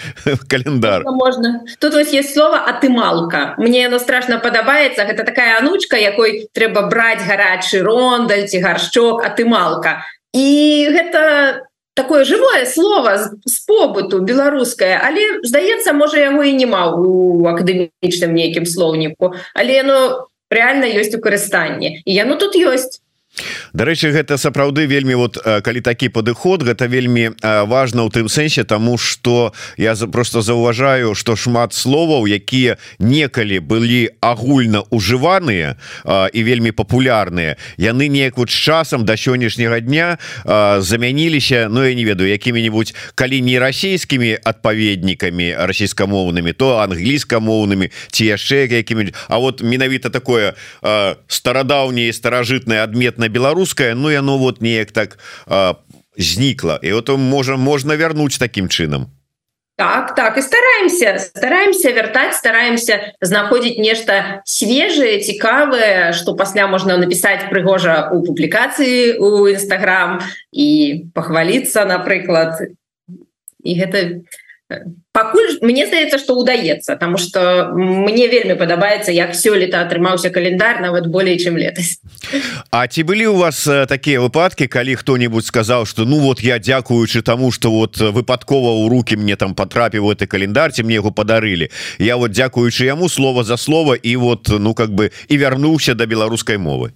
календар. 0.49 1.03
Можно 1.07 1.61
тут 1.79 1.95
вось 1.95 2.10
есть 2.13 2.35
слово 2.35 2.59
атымалка 2.59 3.55
мне 3.59 3.87
оно 3.87 3.99
страшно 3.99 4.39
падабаецца 4.39 5.05
гэта 5.05 5.25
такая 5.25 5.59
анучка 5.59 5.97
якой 5.97 6.49
трэба 6.53 6.89
браць 6.91 7.27
гарачы 7.27 7.83
рондаль 7.83 8.47
ці 8.47 8.61
гаршчок 8.61 9.25
атымалка. 9.25 10.05
І 10.33 10.89
гэта 10.95 11.67
такое 11.95 12.25
живое 12.25 12.65
слово 12.67 13.17
з 13.45 13.57
побыту 13.67 14.21
беларускае. 14.21 14.97
Але 15.03 15.43
здаецца 15.43 15.93
можа 15.93 16.19
яго 16.19 16.43
і 16.43 16.57
нема 16.57 16.95
у 16.97 17.45
акадэмічным 17.51 18.33
нейкім 18.33 18.67
слоўніку. 18.67 19.35
Але 19.55 19.81
оно 19.83 20.29
реально 20.51 20.87
ёсць 20.87 21.15
у 21.15 21.21
карыстанні. 21.21 22.03
І 22.05 22.15
яно 22.15 22.37
тут 22.37 22.57
ёсць 22.57 23.03
Дарэчы 23.73 24.11
гэта 24.11 24.37
сапраўды 24.39 24.87
вельмі 24.91 25.15
вот 25.15 25.39
калі 25.39 25.81
такі 25.81 26.11
падыход 26.11 26.67
гэта 26.67 26.91
вельмі 26.91 27.31
важна 27.41 28.03
ў 28.03 28.11
тым 28.11 28.27
сэнсе 28.27 28.65
тому 28.65 28.99
что 28.99 29.55
я 29.79 29.95
просто 29.95 30.43
заўважаю 30.43 31.15
что 31.15 31.37
шмат 31.37 31.73
словаў 31.73 32.27
якія 32.27 32.77
некалі 32.99 33.63
былі 33.63 34.11
агульна 34.21 34.83
ужываныя 34.91 35.79
і 36.05 36.41
вельмі 36.43 36.75
папулярныя 36.75 37.57
яны 37.79 38.11
неяк 38.11 38.37
вот 38.37 38.51
часам 38.51 39.07
до 39.07 39.15
сённяшняга 39.15 39.81
дня 39.81 40.19
замяніліся 40.83 41.69
Ну 41.71 41.87
я 41.87 41.95
не 41.95 42.05
ведаю 42.05 42.29
якімі-нибудь 42.31 42.95
калі 43.15 43.41
не 43.41 43.59
расійскімі 43.63 44.39
адпаведнікамі 44.43 45.55
расійскамоўнымі 45.71 46.53
то 46.53 46.83
англійскамоўнымі 46.83 47.91
ці 48.11 48.23
яшчэ 48.27 48.67
якімі 48.67 49.15
А 49.29 49.39
вот 49.39 49.63
менавіта 49.63 50.11
такое 50.11 50.55
старадаўнее 51.29 52.13
старажытное 52.13 52.83
адметное 52.83 53.20
на 53.21 53.29
беларускае 53.29 53.95
Ну 53.95 54.11
яно 54.11 54.39
вот 54.41 54.65
неяк 54.65 54.91
так 54.97 55.19
знікла 56.17 56.81
і 56.83 56.93
вот 56.93 57.09
можа 57.09 57.57
можна 57.57 57.97
вярнуць 57.97 58.41
таким 58.41 58.69
чынам 58.69 59.13
так 59.81 60.15
так 60.15 60.37
і 60.37 60.43
стараемся 60.43 61.19
стараемся 61.19 61.93
вяртаць 61.93 62.37
стараемся 62.37 63.17
знаходзіць 63.21 63.81
нешта 63.81 64.43
свежее 64.45 65.25
цікавае 65.25 66.13
что 66.13 66.37
пасля 66.37 66.69
можна 66.69 66.97
написать 67.01 67.49
прыгожа 67.49 68.13
у 68.13 68.21
публікацыі 68.21 69.17
у 69.17 69.49
нстаграм 69.49 70.21
і 70.53 71.09
похвалиться 71.15 71.89
напрыклад. 71.89 72.61
І 73.65 73.73
гэта 73.81 74.21
пакуль 75.21 75.59
мне 75.61 75.87
здаецца 75.87 76.19
что 76.19 76.35
удаецца 76.41 76.97
тому 76.97 77.19
что 77.19 77.71
мне 77.75 78.29
вельмі 78.29 78.57
падабаецца 78.57 79.13
як 79.13 79.37
сёлета 79.37 79.85
атрымаўся 79.85 80.31
календар 80.33 80.81
нават 80.81 81.07
болей 81.07 81.37
чым 81.37 81.61
летась 81.61 82.01
А 82.71 82.87
ці 82.87 83.03
былі 83.05 83.27
у 83.27 83.37
вас 83.37 83.69
такія 83.89 84.21
выпадки 84.21 84.67
калі 84.67 84.97
хто-нибудь 84.97 85.45
сказаў 85.45 85.85
что 85.85 86.05
ну 86.05 86.21
вот 86.21 86.41
я 86.41 86.59
дзякуючы 86.59 87.23
тому 87.23 87.53
что 87.53 87.71
вот 87.71 88.01
выпадкова 88.01 88.73
у 88.81 88.89
руки 88.89 89.17
мне 89.17 89.37
там 89.37 89.55
потрапіў 89.55 90.11
это 90.11 90.27
календар 90.27 90.73
ці 90.73 90.83
мне 90.83 90.97
его 90.97 91.13
подарылі 91.13 91.69
я 91.99 92.17
вот 92.17 92.33
дзякуючы 92.33 92.85
яму 92.85 93.09
слово 93.09 93.45
за 93.45 93.57
слово 93.57 93.95
і 93.95 94.17
вот 94.17 94.49
ну 94.49 94.75
как 94.75 94.91
бы 94.91 95.11
і 95.29 95.37
вярнуўся 95.37 95.95
до 95.95 96.07
беларускай 96.07 96.57
мовы. 96.59 96.93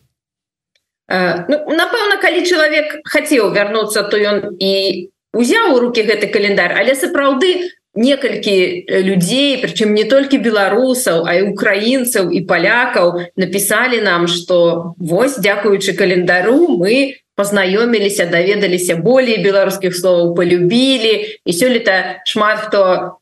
Ну, 1.09 1.57
напэўна 1.69 2.17
калі 2.23 2.41
чалавек 2.49 3.05
хацеў 3.05 3.53
вярнуцца 3.53 4.09
то 4.09 4.17
ён 4.17 4.57
і 4.57 5.13
узяў 5.37 5.77
у 5.77 5.81
руки 5.81 6.01
гэты 6.01 6.33
календар 6.33 6.73
але 6.73 6.95
сапраўды 6.97 7.69
некалькі 7.95 8.87
людзей 9.07 9.59
прычым 9.63 9.95
не 9.95 10.05
толькі 10.05 10.43
беларусаў 10.43 11.27
а 11.27 11.39
і 11.39 11.51
украінцаў 11.55 12.31
і 12.31 12.41
палякаў 12.47 13.31
написали 13.37 14.01
нам 14.01 14.27
что 14.27 14.95
вось 14.99 15.39
дзякуючы 15.39 15.95
календару 15.95 16.79
мы 16.79 17.23
познаёміліся 17.37 18.27
даведаліся 18.27 18.97
болей 18.97 19.43
беларускіх 19.43 19.95
словаў 19.95 20.35
полюбілі 20.35 21.15
і 21.45 21.51
сёлета 21.53 22.23
шмат 22.27 22.67
хто 22.67 23.19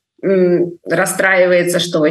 расстраивается 0.89 1.81
что 1.81 2.07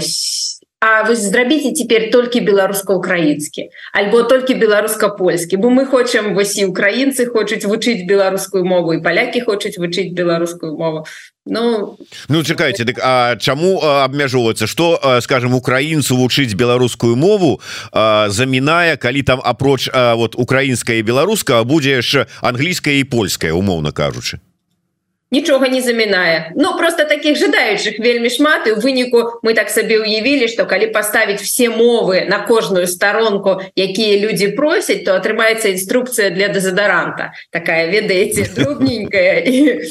А 0.83 1.03
вы 1.03 1.13
зрабіце 1.15 1.77
теперь 1.77 2.09
толькі 2.09 2.39
беларуска-украінскі 2.41 3.69
альбо 3.93 4.23
толькі 4.25 4.57
беларуска-польскі 4.57 5.61
бо 5.61 5.69
мы 5.69 5.85
хочам 5.85 6.33
вось 6.33 6.57
і 6.57 6.65
украінцы 6.65 7.29
хочуць 7.29 7.69
вучыць 7.69 8.01
беларускую 8.09 8.65
мову 8.65 8.97
і 8.97 9.01
палякі 9.05 9.45
хочуць 9.45 9.77
вучыць 9.77 10.09
беларускую 10.17 10.73
мову 10.73 11.05
Ну 11.45 11.97
ну 12.29 12.43
чакайце 12.43 12.85
дык 12.85 12.99
А 13.01 13.35
чаму 13.35 13.81
абмяжоўваецца? 13.81 14.67
Что 14.67 15.01
скажем 15.21 15.55
украінцу 15.57 16.17
вучыць 16.17 16.53
беларускую 16.53 17.15
мову 17.15 17.61
замінае 17.91 18.97
калі 18.97 19.21
там 19.23 19.41
апроч 19.43 19.89
вот 19.89 20.37
украінская 20.37 21.01
беларуска 21.01 21.63
будзе 21.63 21.97
яшчэ 21.97 22.29
англійская 22.41 23.01
і 23.01 23.09
польская 23.09 23.53
умоўна 23.57 23.91
кажучы 23.91 24.37
нічога 25.31 25.67
не 25.67 25.81
замінае 25.81 26.51
Ну 26.55 26.77
просто 26.77 27.05
таких 27.05 27.37
жадаючых 27.37 27.99
вельмі 27.99 28.29
шмат 28.29 28.67
і 28.67 28.71
у 28.71 28.79
выніку 28.79 29.39
мы 29.43 29.53
так 29.53 29.69
сабе 29.69 29.99
уявілі 29.99 30.47
что 30.47 30.65
калі 30.65 30.87
поставить 30.87 31.41
все 31.41 31.69
мовы 31.69 32.25
на 32.27 32.39
кожную 32.39 32.87
сторонку 32.87 33.61
якія 33.75 34.19
люди 34.19 34.51
просяць 34.51 35.03
то 35.05 35.15
атрымаецца 35.15 35.71
інструкцыя 35.71 36.29
для 36.29 36.47
дезодоранта 36.47 37.33
такая 37.51 37.87
ведаеце 37.87 38.45
трудненькая 38.55 39.39
і 39.39 39.81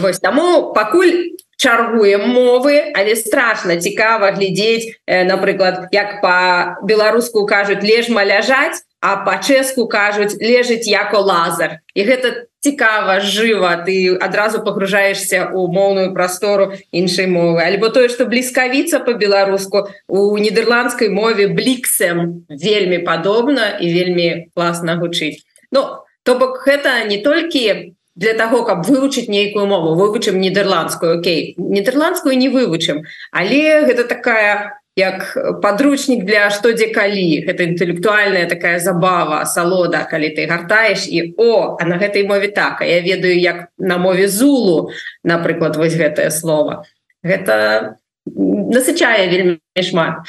вось 0.00 0.18
таму 0.18 0.72
пакуль 0.72 1.36
чаргуем 1.56 2.28
мовы 2.28 2.92
але 2.94 3.16
страшно 3.16 3.76
цікава 3.76 4.32
глядзець 4.32 4.96
напрыклад 5.06 5.88
як 5.92 6.20
по-беларуску 6.20 7.46
кажуць 7.46 7.82
лежма 7.82 8.24
ляжаць 8.24 8.84
а 9.00 9.16
по-чэску 9.24 9.88
кажуць 9.88 10.36
лежыць 10.40 10.88
яко 10.88 11.20
лазар 11.20 11.80
і 11.94 12.04
гэта 12.04 12.48
цікава 12.66 13.20
жыва 13.22 13.86
ты 13.86 14.18
адразу 14.18 14.58
погружаешься 14.58 15.46
у 15.54 15.70
моўную 15.70 16.10
прастору 16.14 16.74
іншай 16.90 17.30
мовы. 17.30 17.62
Альбо 17.62 17.88
тое 17.94 18.08
что 18.08 18.26
бліскавіца 18.26 18.98
по-беларуску 18.98 19.86
у 20.08 20.38
нідерландской 20.38 21.08
мове 21.08 21.46
бліксем 21.46 22.42
вельмі 22.50 22.98
падобна 23.06 23.78
і 23.78 23.86
вельмі 23.94 24.50
класна 24.54 24.98
гучыць. 24.98 25.46
Ну 25.70 26.02
то 26.24 26.34
бок 26.34 26.66
гэта 26.66 27.06
не 27.06 27.22
толькі 27.22 27.94
для 28.16 28.34
того 28.34 28.64
каб 28.64 28.82
вывучыць 28.82 29.28
нейкую 29.30 29.66
мову 29.66 29.94
вывучым 29.94 30.40
нідерландскую 30.40 31.20
Окей 31.20 31.54
нідерландскую 31.58 32.34
не 32.34 32.48
вывучым 32.48 33.06
але 33.30 33.86
гэта 33.86 34.04
такая 34.10 34.80
у 34.82 34.85
як 34.96 35.38
подручнік 35.62 36.24
для 36.24 36.48
што 36.50 36.72
дзе 36.72 36.88
калі 36.88 37.44
это 37.44 37.68
інтэлектуальная 37.68 38.48
такая 38.48 38.80
забава 38.80 39.44
салода 39.44 40.08
калі 40.08 40.32
ты 40.32 40.48
гартаеш 40.48 41.04
і 41.12 41.36
о 41.36 41.76
а 41.76 41.84
на 41.84 42.00
гэтай 42.00 42.24
мове 42.24 42.48
так 42.48 42.80
а 42.80 42.88
я 42.88 43.04
ведаю 43.04 43.36
як 43.36 43.68
на 43.78 43.98
мове 43.98 44.28
зулу 44.28 44.90
напрыклад 45.22 45.76
вось 45.76 45.94
гэтае 45.94 46.30
слово. 46.30 46.88
Гэта 47.20 47.96
насычае 48.26 49.28
вельмі 49.28 49.60
шмат 49.84 50.24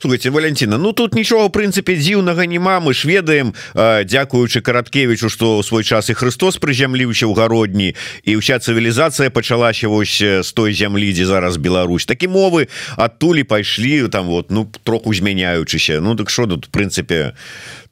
слухайте 0.00 0.30
Валентина 0.30 0.78
Ну 0.78 0.92
тут 0.92 1.14
нічого 1.14 1.48
прынцыпе 1.48 1.96
дзіўнага 1.96 2.46
няма. 2.46 2.80
Мы 2.80 2.94
ж 2.94 3.08
ведаем 3.08 3.54
дзякуючы 3.74 4.60
караткевичу 4.60 5.28
что 5.28 5.62
свой 5.62 5.84
час 5.84 6.10
і 6.10 6.14
Христос 6.14 6.56
прызямліўся 6.58 7.26
ў 7.26 7.34
гародні 7.34 7.94
і 8.24 8.36
ўся 8.36 8.58
цывілізацыя 8.58 9.30
пачалася 9.30 9.88
вось 9.88 10.20
з 10.20 10.48
той 10.52 10.74
зямлі 10.74 11.12
дзе 11.12 11.26
зараз 11.26 11.56
Беларусь. 11.56 12.06
Такі 12.06 12.28
мовы 12.28 12.68
адтулі 12.96 13.44
пайшлі 13.44 14.08
там 14.08 14.26
вот 14.26 14.50
ну 14.50 14.68
троху 14.84 15.14
змяняючыся. 15.14 16.00
Ну 16.00 16.16
так 16.16 16.30
що 16.30 16.46
тут 16.46 16.68
прынцыпе 16.68 17.32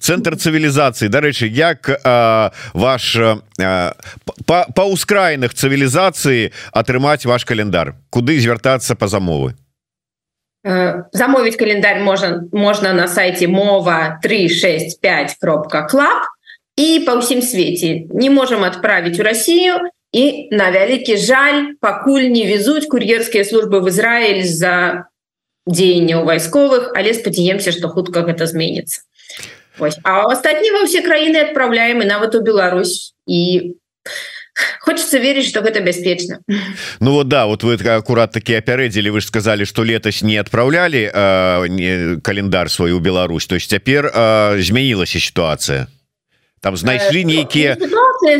цэнтр 0.02 0.36
цывілізацыі. 0.36 1.08
Дарэчы 1.08 1.46
як 1.48 1.88
а, 2.04 2.50
ваш 2.74 3.16
па, 4.46 4.66
па 4.74 4.84
ўскраінах 4.84 5.54
цывілізацыі 5.54 6.52
атрымаць 6.72 7.24
ваш 7.24 7.44
календар 7.44 7.94
куды 8.10 8.38
звяртацца 8.40 8.94
па 8.98 9.08
замовы 9.08 9.54
Э, 10.64 11.04
замовить 11.12 11.56
календарь 11.56 12.00
можно 12.00 12.48
можно 12.52 12.92
на 12.92 13.08
сайте 13.08 13.48
мова 13.48 14.20
365 14.22 15.36
кропка 15.40 15.86
клаб 15.88 16.24
и 16.76 17.02
по 17.04 17.20
всем 17.20 17.42
свете. 17.42 18.06
Не 18.10 18.30
можем 18.30 18.62
отправить 18.62 19.18
в 19.18 19.22
Россию 19.22 19.90
и 20.12 20.48
на 20.52 20.70
вялікі 20.70 21.16
жаль 21.16 21.74
пакуль 21.80 22.28
не 22.28 22.46
везуть 22.46 22.86
кур'ерские 22.86 23.44
службы 23.44 23.80
в 23.80 23.88
Израиль 23.88 24.44
за 24.44 25.08
дзеяння 25.66 26.20
у 26.20 26.24
вайсковых 26.24 26.92
але 26.94 27.14
спадзяемся 27.14 27.72
что 27.72 27.88
хутка 27.88 28.20
гэта 28.20 28.46
зменится 28.46 29.02
а 30.04 30.30
астатнего 30.30 30.86
все 30.86 31.00
краіны 31.02 31.38
отправляем 31.38 32.02
и 32.02 32.04
нават 32.04 32.34
у 32.34 32.42
Беларусь 32.42 33.14
и 33.26 33.76
хочется 34.80 35.18
верить 35.18 35.46
что 35.46 35.60
гэта 35.60 35.80
бяспечна 35.80 36.40
Ну 37.00 37.12
вот 37.12 37.28
да 37.28 37.46
вот 37.46 37.62
вы 37.62 37.74
аккурат 37.74 38.32
таки 38.32 38.54
апярэдзілі 38.54 39.10
вы 39.10 39.20
ж 39.20 39.26
сказали 39.26 39.64
что 39.64 39.84
летась 39.84 40.22
не 40.22 40.36
отправляли 40.36 41.10
э, 41.12 41.68
не, 41.68 42.20
календар 42.20 42.70
свой 42.70 42.92
у 42.92 43.00
Беларусь. 43.00 43.46
То 43.46 43.54
есть 43.54 43.70
цяпер 43.70 44.12
э, 44.14 44.60
змянілася 44.60 45.20
ситуация. 45.20 45.86
Там 46.60 46.76
знайшлі 46.76 47.24
нейкіе 47.24 47.76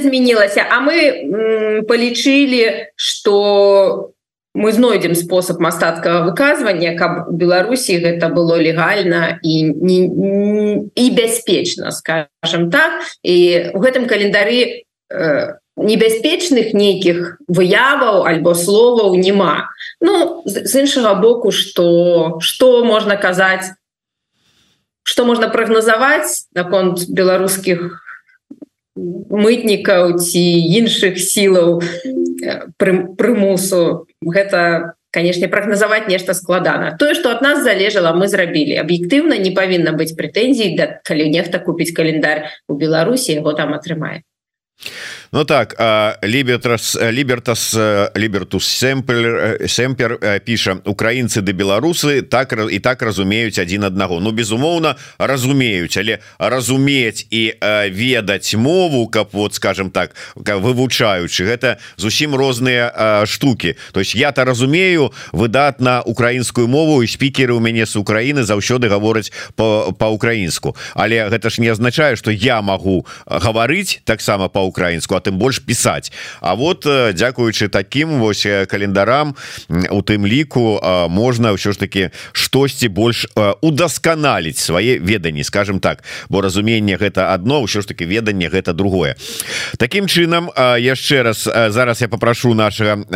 змянілася 0.02 0.66
а 0.71 0.81
мы 0.81 1.83
полічылі 1.88 2.92
что 2.97 4.12
мы 4.54 4.73
знойдзем 4.73 5.14
спосаб 5.14 5.61
мастацкага 5.61 6.28
выказвання 6.28 6.92
каб 6.99 7.28
у 7.28 7.33
Беларусі 7.33 7.99
гэта 7.99 8.28
было 8.28 8.61
легальна 8.61 9.40
і 9.42 9.73
не, 9.73 9.99
і 10.95 11.11
бяспечна 11.11 11.90
скажем 11.90 12.71
так. 12.71 13.00
І 13.23 13.73
у 13.73 13.81
гэтым 13.81 14.07
календары 14.07 14.85
э, 15.09 15.62
небяспечных 15.76 16.75
нейкіх 16.76 17.41
выяваў 17.49 18.26
альбо 18.29 18.55
словаў 18.55 19.17
няма. 19.17 19.73
Ну 20.00 20.43
з 20.45 20.69
іншага 20.85 21.14
боку 21.14 21.50
что 21.50 22.38
что 22.41 22.85
можна 22.85 23.17
казаць 23.17 23.73
что 25.02 25.25
можна 25.25 25.49
прагназаваць 25.49 26.47
наконт 26.54 27.08
беларускіх 27.08 28.04
мытнікаў 28.97 30.21
ці 30.21 30.45
іншых 30.76 31.17
сілаў 31.17 31.80
прымусу. 32.76 34.06
Гэта 34.21 34.93
канешне 35.13 35.49
прагназаваць 35.49 36.08
нешта 36.08 36.35
складана. 36.35 36.97
Тое 37.00 37.15
что 37.15 37.30
от 37.32 37.41
нас 37.41 37.65
залежала 37.65 38.13
мы 38.13 38.28
зрабілі. 38.28 38.76
Аб'ектыўна 38.85 39.41
не 39.41 39.56
павінна 39.56 39.97
быць 39.97 40.13
прэтэнзій 40.13 40.76
да 40.76 41.00
калі 41.00 41.32
нехта 41.32 41.58
купіць 41.58 41.97
календар 41.97 42.52
у 42.69 42.76
беларусі 42.76 43.41
яго 43.41 43.56
там 43.56 43.73
атрымае 43.73 44.21
Ну 45.34 45.45
так 45.45 45.76
лібертрас 46.25 46.99
лібертас 47.12 47.76
лібертус 48.16 48.66
сэмпер 48.68 49.64
сэмпер 49.64 50.18
піша 50.45 50.75
украінцы 50.84 51.40
ды 51.40 51.56
беларусы 51.56 52.21
так 52.21 52.52
і 52.52 52.78
так 52.84 53.00
разумеюць 53.00 53.56
адзін 53.56 53.88
аднаго 53.88 54.21
Ну 54.21 54.28
безумоўна 54.36 54.97
разумеюць 55.16 55.97
але 55.97 56.18
разумець 56.36 57.25
і 57.32 57.56
ведаць 57.97 58.52
мову 58.60 59.08
каб 59.08 59.32
вот 59.32 59.54
скажем 59.54 59.88
так 59.88 60.12
вывучаючы 60.36 61.49
гэта 61.49 61.80
зусім 61.97 62.36
розныя 62.36 63.25
штуки 63.25 63.76
то 63.97 64.00
есть 64.00 64.14
я-то 64.14 64.45
разумею 64.45 65.16
выдатна 65.32 66.02
украінскую 66.04 66.68
мову 66.68 67.00
і 67.02 67.08
спікеры 67.08 67.56
у 67.56 67.60
мяне 67.60 67.86
з 67.88 67.97
Украіны 67.97 68.45
заўсёды 68.45 68.92
гавораць 68.92 69.32
по-украінску 69.56 70.76
але 70.92 71.25
гэта 71.32 71.49
ж 71.49 71.64
не 71.64 71.73
азначае 71.73 72.21
что 72.21 72.28
я 72.30 72.60
могу 72.60 73.06
гаварыць 73.25 74.04
таксама 74.04 74.52
по-украінску 74.52 75.22
тым 75.23 75.39
больш 75.39 75.63
пісаць. 75.63 76.11
А 76.41 76.54
вот 76.54 76.87
э, 76.87 77.13
дзякуючы 77.15 77.69
таким 77.69 78.19
вось 78.19 78.47
э, 78.47 78.67
календарам 78.67 79.37
у 79.91 80.02
тым 80.02 80.26
ліку 80.26 80.82
можна 81.08 81.54
ўсё 81.54 81.73
ж 81.73 81.78
таки 81.78 82.11
штосьці 82.32 82.89
больш 82.89 83.30
э, 83.30 83.54
удасканаліць 83.63 84.58
свае 84.58 84.99
веданні 84.99 85.45
скажем 85.45 85.78
так. 85.78 86.02
Бо 86.28 86.43
разуменне 86.43 86.99
гэта 86.99 87.32
одно 87.32 87.63
ўсё 87.63 87.82
ж 87.82 87.87
таки 87.87 88.04
веданне 88.04 88.50
гэта 88.50 88.75
другое. 88.75 89.15
Такім 89.78 90.11
чынам 90.11 90.50
яшчэ 90.58 91.23
раз 91.23 91.47
зараз 91.47 92.02
я 92.02 92.08
попрошу 92.08 92.54
нашага 92.54 93.06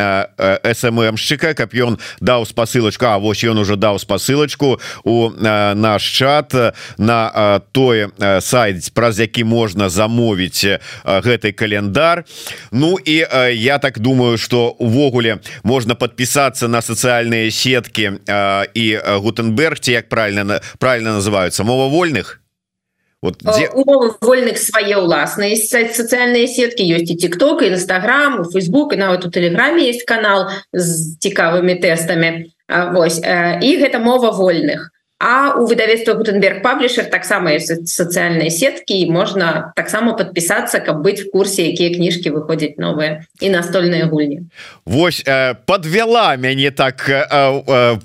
сммшчыка 0.63 1.55
каб 1.55 1.75
ён 1.75 1.99
даў 2.21 2.47
спасылочка 2.47 3.17
А 3.17 3.19
вось 3.19 3.45
ён 3.45 3.59
уже 3.59 3.77
даў 3.77 3.99
спасылочку 3.99 4.81
у 5.05 5.31
наш 5.31 6.03
чат 6.03 6.55
на 6.99 7.61
тое 7.73 8.11
сайт 8.41 8.93
праз 8.95 9.21
які 9.21 9.45
можна 9.45 9.89
замовіць 9.89 10.81
гэтай 11.05 11.53
календар 11.53 11.96
Ну 12.73 12.99
і 13.05 13.25
э, 13.25 13.55
я 13.55 13.79
так 13.79 13.99
думаю 13.99 14.39
что 14.39 14.71
увогуле 14.79 15.39
можно 15.65 15.95
подписаться 15.95 16.69
на 16.69 16.83
социальные 16.83 17.51
сетки 17.51 18.13
э, 18.27 18.67
и 18.75 19.01
гутенбергте 19.21 19.93
як 19.93 20.09
правильно 20.09 20.61
правильно 20.79 21.13
называются 21.13 21.65
мова 21.65 21.89
вольных? 21.89 22.41
Вот 23.23 23.43
где... 23.43 23.71
вольных 24.21 24.59
свае 24.59 24.99
уласныя 24.99 25.57
социальные 25.57 26.47
сетки. 26.47 26.83
Есть 26.83 27.11
и 27.11 27.17
тикток 27.17 27.63
и 27.63 27.69
инстаграм 27.69 28.45
Facebook 28.45 28.93
и 28.93 28.97
нават 28.97 29.25
у 29.25 29.31
телеграме 29.31 29.87
есть 29.87 30.05
канал 30.05 30.51
с 30.73 31.17
цікавыми 31.19 31.75
тестами. 31.75 32.53
Вось 32.69 33.19
і 33.19 33.71
гэта 33.81 33.99
мова 33.99 34.31
вольных 34.31 34.91
А 35.19 35.55
у 35.57 35.67
выдавецтва 35.67 36.13
Гутенберг 36.13 36.61
паблішер 36.63 37.09
таксама 37.09 37.57
сацыяльныя 37.59 38.53
сеткі 38.53 39.01
можна 39.09 39.73
таксама 39.77 40.13
подпісацца 40.13 40.81
каб 40.85 41.01
быць 41.01 41.25
в 41.25 41.31
курсе 41.33 41.73
якія 41.73 41.97
кніжкі 41.97 42.37
выходзяць 42.37 42.77
новыя 42.77 43.25
і 43.41 43.49
настольныя 43.49 44.13
гульні 44.13 44.45
Вось 44.85 45.25
э, 45.25 45.55
подвяла 45.65 46.37
мяне 46.37 46.71
так 46.71 47.09
э, 47.09 47.25
э, 47.33 47.97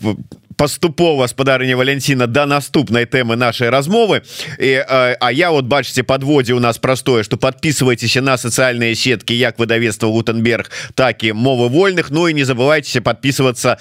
паступова 0.58 1.28
спадарня 1.28 1.78
Валянціна 1.78 2.28
да 2.28 2.46
наступнай 2.46 3.06
тэмы 3.06 3.36
нашай 3.36 3.70
размовы. 3.70 4.22
І 4.60 4.84
А 5.22 5.32
я 5.32 5.52
вот 5.52 5.66
бачыце 5.66 6.04
подводзе 6.04 6.54
у 6.54 6.60
нас 6.60 6.78
простое 6.78 7.24
что 7.24 7.38
подписывайтесь 7.38 8.16
на 8.16 8.38
социальные 8.38 8.96
сетки 8.96 9.34
як 9.34 9.60
выдавецтва 9.60 10.08
гутенберг 10.08 10.72
так 10.96 11.24
і 11.24 11.34
мовы 11.34 11.70
вольных 11.70 12.12
Ну 12.12 12.28
і 12.28 12.34
не 12.34 12.44
забывайтесь 12.44 13.02
подписываться 13.02 13.78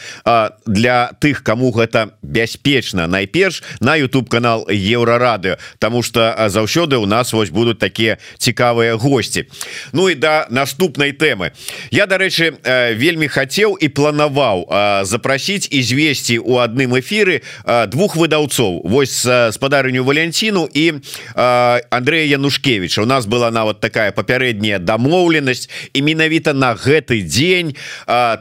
для 0.67 1.13
тых 1.21 1.43
кому 1.43 1.71
гэта 1.71 2.11
бяспечна 2.23 3.07
найперш 3.07 3.63
на 3.81 3.97
YouTube 3.97 4.29
канал 4.29 4.67
еврорады 4.69 5.59
тому 5.79 6.03
что 6.03 6.35
заўсёды 6.49 6.97
у 6.97 7.07
нас 7.07 7.33
вось 7.33 7.51
будут 7.51 7.79
такія 7.79 8.19
цікавыя 8.39 8.97
гости. 8.97 9.47
Ну 9.93 10.09
і 10.09 10.15
да 10.15 10.47
наступнай 10.51 11.13
тэмы 11.13 11.53
я 11.91 12.07
дарэчы 12.07 12.55
вельмі 12.95 13.29
хацеў 13.29 13.77
і 13.81 13.89
планаваў 13.89 14.69
запросить 15.03 15.69
извесці 15.73 16.39
у 16.39 16.61
адным 16.71 16.95
эфиры 16.99 17.43
двух 17.91 18.15
выдаўцоў 18.17 18.87
Вось 18.87 19.27
спадарню 19.27 20.05
Валянціну 20.07 20.69
і 20.71 21.03
Андрея 21.35 22.39
Янушкевича. 22.39 23.03
У 23.03 23.07
нас 23.07 23.27
была 23.27 23.51
нават 23.51 23.81
такая 23.81 24.15
папярэдняя 24.15 24.79
дамоўленасць 24.79 25.69
і 25.93 26.03
менавіта 26.03 26.55
на 26.55 26.75
гэты 26.75 27.27
дзень 27.27 27.75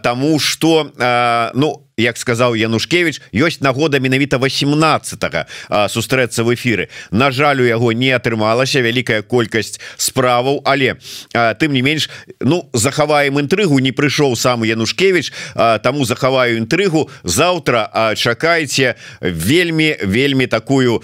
тому 0.03 0.39
что 0.39 0.91
ну 1.53 1.88
як 1.99 2.17
сказаў 2.17 2.55
Янушкевич 2.55 3.21
ёсць 3.35 3.59
нагода 3.59 3.99
менавіта 3.99 4.39
18 4.39 5.19
сустрэцца 5.91 6.43
в 6.47 6.55
эфиры 6.55 6.87
на 7.11 7.31
жаль 7.31 7.61
у 7.61 7.67
яго 7.67 7.91
не 7.91 8.15
атрымалася 8.15 8.79
вялікая 8.79 9.21
колькасць 9.21 9.79
справаў 9.99 10.63
але 10.63 10.95
а, 11.35 11.53
тым 11.53 11.75
не 11.75 11.83
менш 11.83 12.09
ну 12.39 12.69
захаваем 12.73 13.39
інтрыгу 13.39 13.79
не 13.79 13.91
прыйшоў 13.91 14.35
сам 14.35 14.63
Янушкевич 14.63 15.33
таму 15.83 16.05
захаваю 16.05 16.57
інтрыгу. 16.57 17.09
Заўтра 17.23 18.13
чакайце 18.15 18.95
вельмі 19.21 19.95
вельмі 20.03 20.47
такую 20.47 21.01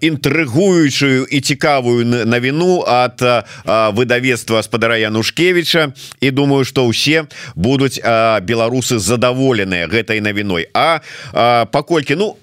інтрыгуючую 0.00 1.26
і 1.26 1.40
цікавую 1.40 2.04
навіну 2.06 2.84
от 2.86 3.22
выдавецтва 3.66 4.62
спадара 4.62 4.96
Янушкевича 4.96 5.92
і 6.20 6.30
думаю 6.30 6.64
что 6.64 6.86
ўсе 6.86 7.26
будуць 7.54 7.98
беларусы 8.44 8.98
задаволеныя 8.98 9.88
гэтай 9.88 10.19
гэтай 10.20 10.32
навіной 10.32 10.68
а, 10.74 11.00
а 11.32 11.66
паколькі 11.66 12.14
ну 12.16 12.36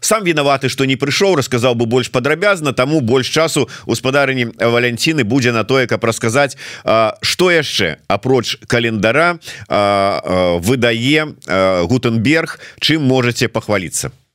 сам 0.00 0.24
вінаваты 0.24 0.68
что 0.68 0.84
не 0.84 0.96
прыйшоў 0.96 1.36
расказаў 1.36 1.74
бы 1.74 1.86
больш 1.86 2.10
падрабязна 2.10 2.72
таму 2.72 3.00
больш 3.00 3.28
часу 3.28 3.68
гаспадарыні 3.86 4.54
валянціны 4.58 5.24
будзе 5.24 5.52
на 5.52 5.64
тое 5.64 5.86
каб 5.86 6.04
расказаць 6.04 6.56
что 7.22 7.50
яшчэ 7.50 7.98
апроч 8.08 8.56
календара 8.66 9.38
выдае 9.68 11.34
гутенберг 11.88 12.58
чым 12.80 13.02
можете 13.02 13.48
пахваліцца 13.48 14.10
Э, 14.10 14.27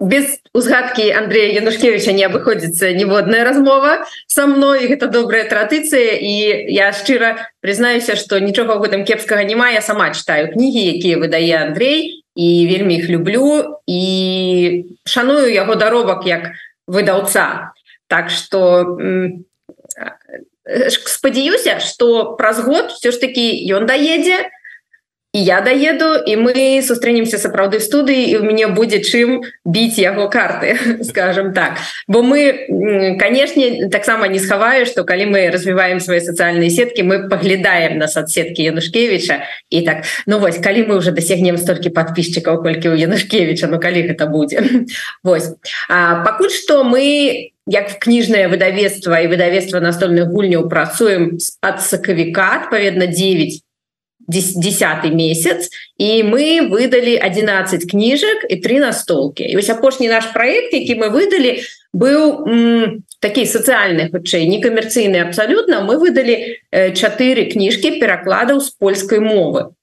без 0.00 0.38
узгадки 0.54 1.10
Андрея 1.10 1.52
Янушкевича 1.60 2.12
не 2.12 2.24
абыходзіцца 2.24 2.92
ніводная 2.92 3.44
размова. 3.44 4.06
Со 4.26 4.46
мной 4.46 4.86
гэта 4.86 5.06
добрая 5.06 5.44
традыцыя 5.48 6.16
і 6.18 6.72
я 6.72 6.92
шчыра 6.92 7.50
признаюся 7.60 8.16
что 8.16 8.38
нічога 8.40 8.76
в 8.76 8.82
гэтым 8.82 9.04
кепскага 9.04 9.44
няма 9.44 9.70
я 9.70 9.80
сама 9.80 10.10
читаю 10.10 10.52
кнігі 10.52 10.82
якія 10.98 11.18
выдае 11.18 11.56
Андрей 11.62 12.24
і 12.34 12.48
вельмі 12.66 12.96
их 12.96 13.10
люблю 13.10 13.80
і 13.86 14.84
шаную 15.04 15.52
яго 15.52 15.74
даробак 15.74 16.26
як 16.26 16.52
выдаўца 16.86 17.72
так 18.08 18.30
что 18.30 18.88
спадзяюся 21.06 21.80
что 21.80 22.34
праз 22.36 22.64
год 22.64 22.92
все 22.92 23.12
ж 23.12 23.20
таки 23.20 23.62
ён 23.72 23.86
даедзе 23.86 24.48
то 24.48 24.61
і 25.32 25.44
я 25.44 25.60
даеду 25.60 26.20
і 26.26 26.36
мы 26.36 26.82
сустрэнемся 26.84 27.40
сапраўды 27.40 27.80
студыі 27.80 28.20
і 28.20 28.36
у 28.36 28.44
мяне 28.44 28.68
будзе 28.68 29.00
чым 29.00 29.40
біць 29.64 29.96
яго 29.96 30.28
карты 30.28 30.76
скажем 31.08 31.54
так. 31.56 31.80
Бо 32.06 32.22
мы 32.22 32.68
канешне 33.16 33.88
таксама 33.88 34.28
не 34.28 34.38
схаваю 34.38 34.84
что 34.84 35.04
калі 35.04 35.32
мы 35.32 35.48
развіваем 35.48 36.00
свои 36.00 36.20
сацыяльныя 36.20 36.68
сеткі 36.68 37.02
мы 37.08 37.28
паглядаем 37.32 37.96
на 37.96 38.08
садсеткі 38.08 38.62
янушкевича 38.62 39.48
і 39.70 39.80
так 39.82 40.04
ну 40.26 40.38
вось 40.38 40.58
калі 40.58 40.84
мы 40.84 40.96
уже 41.00 41.12
дасягнем 41.12 41.56
столькі 41.56 41.88
подписчикаў 41.88 42.62
колькі 42.62 42.92
у 42.92 42.94
янушкевича 42.94 43.72
Ну 43.72 43.80
калі 43.80 44.04
гэта 44.12 44.26
будзе 44.26 44.60
Вось 45.24 45.48
пакуль 45.88 46.52
что 46.52 46.84
мы 46.84 47.48
як 47.64 47.98
кніжнае 48.04 48.48
выдавецтва 48.52 49.24
і 49.24 49.32
выдавецтва 49.32 49.80
настольных 49.80 50.28
гульняў 50.28 50.68
працуем 50.68 51.38
ад 51.64 51.80
сакавіка 51.80 52.60
адпаведна 52.60 53.06
9 53.06 53.62
десятый 54.28 55.10
месяц 55.10 55.70
і 55.98 56.22
мы 56.22 56.68
выдали 56.68 57.16
11 57.16 57.90
кніжак 57.90 58.46
і 58.48 58.56
три 58.56 58.80
настолки. 58.80 59.44
І 59.44 59.56
вось 59.56 59.70
апошні 59.70 60.08
наш 60.08 60.26
проект 60.26 60.72
які 60.72 60.94
мы 60.94 61.08
выдали 61.10 61.60
быў 61.92 62.96
такі 63.20 63.44
сацыяльны 63.46 64.10
хутчэй 64.10 64.48
некамерцыйны 64.48 65.20
абсалютна 65.20 65.84
мы 65.84 65.98
выдали 65.98 66.58
чатыры 66.72 67.50
кніжкі 67.52 68.00
перакладаў 68.00 68.60
з 68.60 68.70
польскай 68.70 69.20
мовы. 69.20 69.74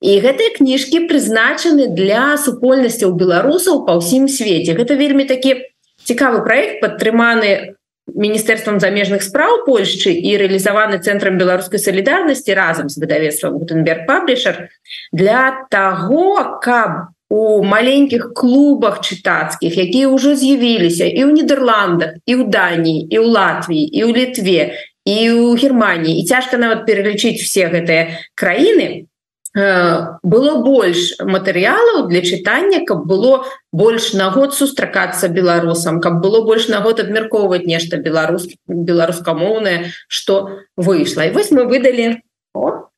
І 0.00 0.20
гэтыя 0.22 0.54
кніжкі 0.54 1.10
прызначаны 1.10 1.90
для 1.90 2.38
супольнасцяў 2.38 3.18
беларусаў 3.18 3.82
па 3.86 3.98
ўсім 3.98 4.28
свеце 4.30 4.78
гэта 4.78 4.94
вельмі 4.94 5.26
такі 5.26 5.58
цікавы 6.06 6.44
проект 6.46 6.80
падтрыманы 6.80 7.77
міністэрствам 8.14 8.80
замежных 8.80 9.22
спраў 9.22 9.64
Польшчы 9.66 10.12
і 10.12 10.36
рэалізаваны 10.40 10.98
цэнтрам 11.02 11.36
беларускай 11.36 11.80
салідарнасці 11.82 12.56
разам 12.56 12.88
з 12.88 13.00
выдавецтвам 13.02 13.58
гутенберг 13.60 14.06
паблішер 14.08 14.68
для 15.12 15.66
таго 15.70 16.60
каб 16.62 17.12
у 17.28 17.62
маленькіх 17.62 18.32
клубах 18.32 19.04
чытацкіх 19.04 19.76
якія 19.76 20.08
ўжо 20.08 20.32
з'явіліся 20.32 21.04
і 21.04 21.28
ў 21.28 21.30
нідерландах 21.36 22.16
і 22.24 22.40
ў 22.40 22.42
даніі 22.48 23.04
і 23.12 23.16
ў 23.20 23.26
Латвіі 23.28 23.84
і 23.84 24.00
ў 24.08 24.10
літве 24.16 24.60
і 25.04 25.18
ў 25.36 25.52
Геррманіі 25.60 26.16
і 26.16 26.24
цяжка 26.24 26.56
нават 26.56 26.88
пералічыць 26.88 27.44
все 27.44 27.68
гэтыя 27.68 28.16
краіны 28.32 29.08
было 29.56 30.62
больш 30.62 31.16
матэрыялаў 31.24 32.06
для 32.08 32.20
чытання 32.20 32.84
каб 32.84 33.06
было 33.08 33.46
больш 33.72 34.12
на 34.12 34.30
год 34.30 34.54
сустракацца 34.54 35.28
беларусам 35.28 36.00
каб 36.00 36.20
было 36.20 36.44
больш 36.44 36.68
на 36.68 36.80
год 36.80 37.00
абмяркоўваць 37.00 37.64
нешта 37.64 37.96
беларус 37.96 38.48
беларускамоўнае 38.68 39.92
что 40.06 40.60
выйшла. 40.76 41.26
І 41.26 41.32
вось 41.32 41.50
мы 41.50 41.64
выдалі 41.64 42.20
О, 42.54 42.88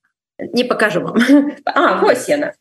не 0.52 0.64
покажу 0.64 1.00
вам. 1.00 1.16
А, 1.64 2.00
вось 2.00 2.28
яна. 2.28 2.52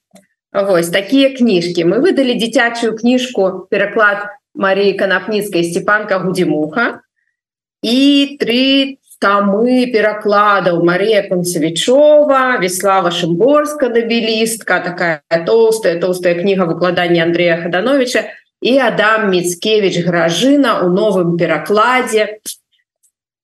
Вось 0.53 0.89
такія 0.89 1.29
кніжкі. 1.29 1.85
Мы 1.85 2.01
выдалі 2.01 2.33
дзіцячую 2.33 2.97
кніжку 2.97 3.69
пераклад 3.69 4.25
Маріі 4.53 4.97
канапніцкай 4.97 5.63
сцепанка 5.63 6.17
гудзімуха 6.17 7.01
і 7.81 8.37
три 8.39 8.97
тамы 9.19 9.91
перакладаў 9.91 10.83
Марія 10.83 11.27
Панцевічова, 11.29 12.57
Веслава 12.63 13.11
Шымборска 13.11 13.91
дабілістка, 13.91 14.79
такая 14.79 15.21
тоўстая 15.45 15.99
тоўстая 15.99 16.35
кніга 16.39 16.65
выкладання 16.65 17.23
Андрея 17.23 17.59
Хадановича 17.61 18.31
і 18.61 18.77
Адам 18.79 19.29
Міцкевич 19.31 20.03
гражына 20.07 20.79
у 20.83 20.89
новым 20.89 21.35
перакладзе. 21.37 22.39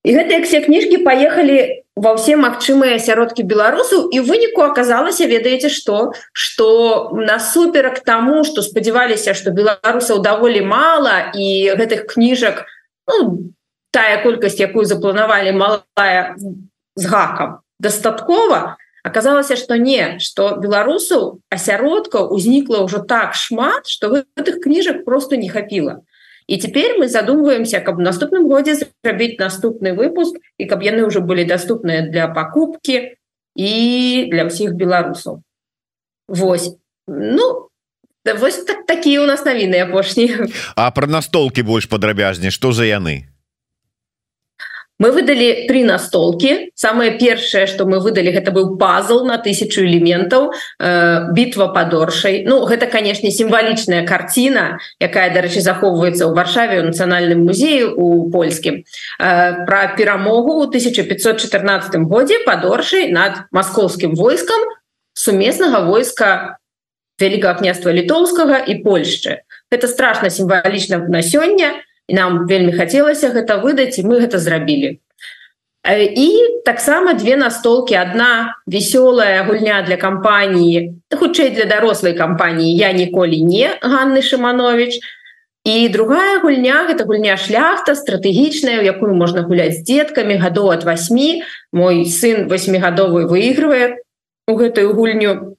І 0.05 0.09
гэтыя 0.15 0.43
все 0.45 0.61
кніжкі 0.61 1.03
паехалі 1.03 1.83
ва 1.95 2.11
ўсе 2.15 2.35
магчымыя 2.35 2.99
асяродкі 2.99 3.43
беларусаў 3.47 4.11
і 4.11 4.19
выніку 4.27 4.63
аказалася 4.67 5.27
ведаеце 5.31 5.71
што 5.71 6.11
што 6.35 6.67
насуперак 7.15 8.03
таму 8.03 8.43
што 8.43 8.61
спадзяваліся 8.61 9.31
што 9.31 9.55
беларусаў 9.55 10.19
даволі 10.19 10.61
мала 10.67 11.31
і 11.31 11.71
гэтых 11.79 12.03
кніжак 12.11 12.67
ну, 13.07 13.47
тая 13.95 14.19
колькасць 14.23 14.59
якую 14.59 14.83
запланавалі 14.83 15.55
малая 15.55 16.35
з 16.99 17.03
гакам 17.07 17.61
дастаткова 17.79 18.75
аказалася 19.05 19.55
что 19.55 19.77
не 19.77 20.17
что 20.19 20.57
беларусаў 20.57 21.39
асяродка 21.53 22.25
узнікла 22.25 22.83
ўжо 22.83 22.99
так 23.05 23.37
шмат 23.39 23.87
что 23.87 24.11
гэтых 24.11 24.59
кніжак 24.65 25.05
просто 25.05 25.37
не 25.37 25.49
хапіла. 25.49 26.01
І 26.47 26.57
теперь 26.57 26.97
мы 26.97 27.07
задумваемся 27.07 27.79
каб 27.81 28.01
наступным 28.01 28.49
годзе 28.49 28.75
зрабіць 28.81 29.37
наступны 29.37 29.93
выпуск 29.93 30.41
і 30.57 30.65
каб 30.65 30.81
яны 30.81 31.05
уже 31.05 31.21
былі 31.21 31.45
доступныя 31.45 32.05
для 32.09 32.27
покупки 32.27 33.17
і 33.55 33.71
для 34.33 34.49
ўсіх 34.49 34.73
беларусаў. 34.73 35.41
Вось. 36.27 36.73
Ну 37.07 37.69
вось 38.25 38.61
так 38.65 38.85
такія 38.89 39.21
у 39.21 39.29
нас 39.29 39.45
навіны 39.45 39.85
апошнія. 39.85 40.49
А 40.75 40.89
про 40.91 41.07
настолки 41.07 41.61
больш 41.61 41.85
падрабязней 41.85 42.49
что 42.49 42.73
за 42.73 42.89
яны 42.89 43.34
мы 44.97 45.11
выдали 45.11 45.65
три 45.67 45.83
настолки. 45.83 46.71
Самое 46.75 47.17
першае 47.17 47.67
что 47.67 47.85
мы 47.85 47.99
выдали 47.99 48.31
гэта 48.31 48.51
быў 48.51 48.77
пазл 48.77 49.25
на 49.25 49.37
тысячу 49.37 49.81
элементаў 49.81 50.53
э, 50.79 51.31
битва 51.33 51.67
подоршай 51.67 52.43
Ну 52.47 52.65
гэта 52.65 52.87
конечно 52.87 53.29
сімвалічная 53.29 54.05
картина 54.07 54.79
якая 54.99 55.33
дарэчы 55.33 55.59
захоўваецца 55.61 56.25
ў 56.25 56.33
варшаве 56.33 56.79
у 56.79 56.87
нацыянальным 56.87 57.43
музею 57.43 57.95
у 57.97 58.31
польскім 58.31 58.83
э, 59.19 59.65
про 59.65 59.95
перамогу 59.97 60.63
у 60.63 60.67
1514 60.67 61.95
годзе 62.07 62.39
подоршай 62.45 63.11
над 63.11 63.51
маскоўскім 63.51 64.15
войскам 64.15 64.61
сумеснага 65.13 65.83
войска 65.83 66.57
вялікага 67.19 67.59
княства 67.59 67.91
літоўскага 67.91 68.63
і 68.63 68.83
Польшчы 68.83 69.43
это 69.71 69.87
страшно 69.87 70.29
сімвалічна 70.29 71.03
на 71.11 71.19
сёння 71.19 71.75
і 71.75 71.94
нам 72.09 72.45
вельмі 72.47 72.73
хацелася 72.77 73.33
гэта 73.33 73.57
выдаць 73.63 73.97
і 73.99 74.05
мы 74.05 74.21
гэта 74.21 74.39
зрабілі. 74.39 74.99
І 75.85 76.29
таксама 76.65 77.13
две 77.13 77.35
настолки 77.37 77.93
одна 77.93 78.57
веселая 78.65 79.45
гульня 79.45 79.85
для 79.85 79.97
кампаніі 79.97 80.97
хутчэй 81.13 81.53
для 81.53 81.65
дарослай 81.69 82.17
кампаніі 82.17 82.73
я 82.73 82.91
ніколі 82.91 83.37
не 83.45 83.69
Ганны 83.85 84.25
шиманович 84.25 84.97
і 85.65 85.89
другая 85.89 86.41
гульня 86.41 86.89
гэта 86.89 87.05
гульня 87.05 87.37
шляхта 87.37 87.93
стратэгічная 87.93 88.81
у 88.81 88.85
якую 88.85 89.13
можна 89.13 89.45
гуляць 89.45 89.77
з 89.77 89.85
деткамі 89.85 90.41
гадоў 90.41 90.73
от 90.73 90.85
8 90.85 91.45
мой 91.73 92.05
сын 92.05 92.49
восьмигадовы 92.49 93.29
выигрывае 93.29 94.01
у 94.47 94.57
гэтую 94.57 94.93
гульню. 94.93 95.57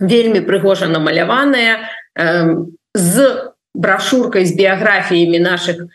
Вельмі 0.00 0.42
прыгожа 0.46 0.86
намаляваная 0.86 1.90
э, 2.14 2.66
з 2.94 3.14
брашуркай 3.74 4.46
з 4.46 4.54
біяграфіямі 4.54 5.38
наших 5.38 5.88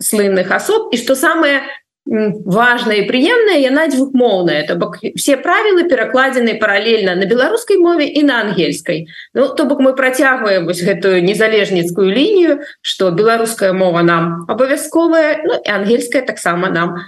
слынных 0.00 0.50
асоб 0.50 0.94
і 0.94 0.96
что 0.96 1.14
самое 1.14 1.62
важное 2.06 3.04
і 3.04 3.06
прыемная 3.06 3.60
яна 3.60 3.86
двухмоўная 3.92 4.66
то 4.66 4.74
бок 4.74 4.98
все 5.14 5.36
правілы 5.36 5.84
перакладзены 5.86 6.56
паралельна 6.58 7.14
на 7.14 7.28
беларускай 7.28 7.76
мове 7.76 8.08
і 8.08 8.22
на 8.24 8.40
ангельскай 8.40 9.06
Ну 9.34 9.48
то 9.54 9.64
бок 9.64 9.80
мы 9.80 9.94
працягваем 9.94 10.66
вось 10.66 10.82
гэтую 10.82 11.22
незалежніцкую 11.22 12.10
лінію 12.10 12.60
что 12.82 13.10
беларуская 13.10 13.72
мова 13.72 14.02
нам 14.02 14.46
абавязковая 14.48 15.44
ну, 15.44 15.54
і 15.54 15.68
ангельская 15.68 16.22
таксама 16.22 16.70
нам 16.70 16.98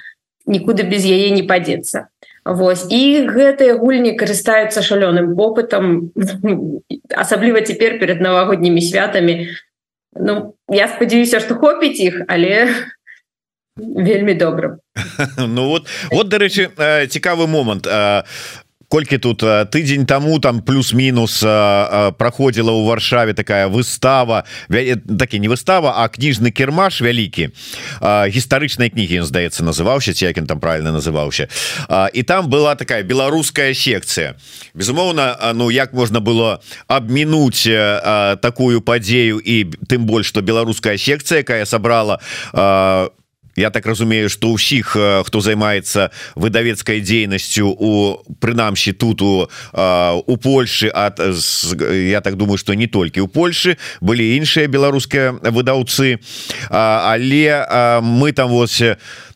нікуды 0.47 0.83
без 0.83 1.05
яе 1.07 1.31
не 1.31 1.43
падзецца. 1.43 2.09
Вось. 2.45 2.87
І 2.91 3.23
гэтыя 3.31 3.79
гульні 3.79 4.19
карыстаюцца 4.19 4.83
шалёным 4.83 5.35
попытам 5.39 6.11
асабліва 7.25 7.63
цяпер 7.63 7.99
перед 8.03 8.21
навагоднімі 8.21 8.83
святамі 8.83 9.55
Ну 10.13 10.55
я 10.69 10.89
спадзяюся 10.89 11.41
што 11.41 11.57
хопіць 11.57 12.01
іх 12.01 12.23
але 12.29 12.69
вельмі 13.77 14.35
добра 14.35 14.79
Ну 15.37 15.69
вот 15.69 15.89
вот 16.11 16.29
дарэчы 16.29 16.69
цікавы 17.09 17.47
момант 17.47 17.89
колькі 18.93 19.17
тут 19.17 19.41
тыдзень 19.73 20.05
тому 20.05 20.37
там 20.37 20.61
плюс-мінус 20.61 21.41
праходзіла 22.21 22.77
ў 22.77 22.85
варшаве 22.85 23.33
такая 23.33 23.65
выстава 23.73 24.45
такі 24.69 25.41
не 25.41 25.49
выстава 25.49 25.97
а 25.97 26.13
кніжны 26.13 26.53
кірмаш 26.53 27.01
вялікі 27.01 27.57
гістарычнай 28.05 28.93
кнігі 28.93 29.25
здаецца 29.25 29.65
называўся 29.65 30.13
ці 30.13 30.29
як 30.29 30.37
ён 30.37 30.47
там 30.47 30.61
правильно 30.61 30.93
называўся. 30.93 31.49
І 32.13 32.23
там 32.23 32.53
была 32.53 32.77
такая 32.77 33.01
беларуская 33.03 33.73
секцыя. 33.73 34.37
Безумоўна 34.75 35.55
Ну 35.57 35.71
як 35.71 35.97
можна 35.97 36.21
было 36.21 36.61
абмінуць 36.87 37.65
такую 38.45 38.85
падзею 38.85 39.41
і 39.41 39.73
тым 39.89 40.05
больш 40.05 40.29
что 40.29 40.45
беларуская 40.45 40.99
секцыя 41.01 41.41
якая 41.41 41.65
сабрала 41.65 42.21
у 42.53 43.22
Я 43.57 43.71
так 43.71 43.87
разумею 43.87 44.29
что 44.31 44.53
ўсіх 44.53 44.97
хто 44.97 45.41
займаецца 45.41 46.11
выдавецкай 46.35 47.01
дзейнасцю 47.01 47.69
у 47.69 48.23
прынамсі 48.41 48.93
тут 48.93 49.23
у 49.23 49.49
у 49.73 50.37
Польшы 50.37 50.89
от 50.89 51.21
я 51.83 52.21
так 52.21 52.37
думаю 52.37 52.59
что 52.59 52.75
не 52.75 52.87
толькі 52.87 53.21
у 53.21 53.29
Польшы 53.29 53.77
былі 54.01 54.37
іншыя 54.37 54.69
беларускія 54.69 55.37
выдаўцы 55.53 56.19
але 56.71 58.01
мы 58.01 58.33
там 58.33 58.51
вось 58.51 58.83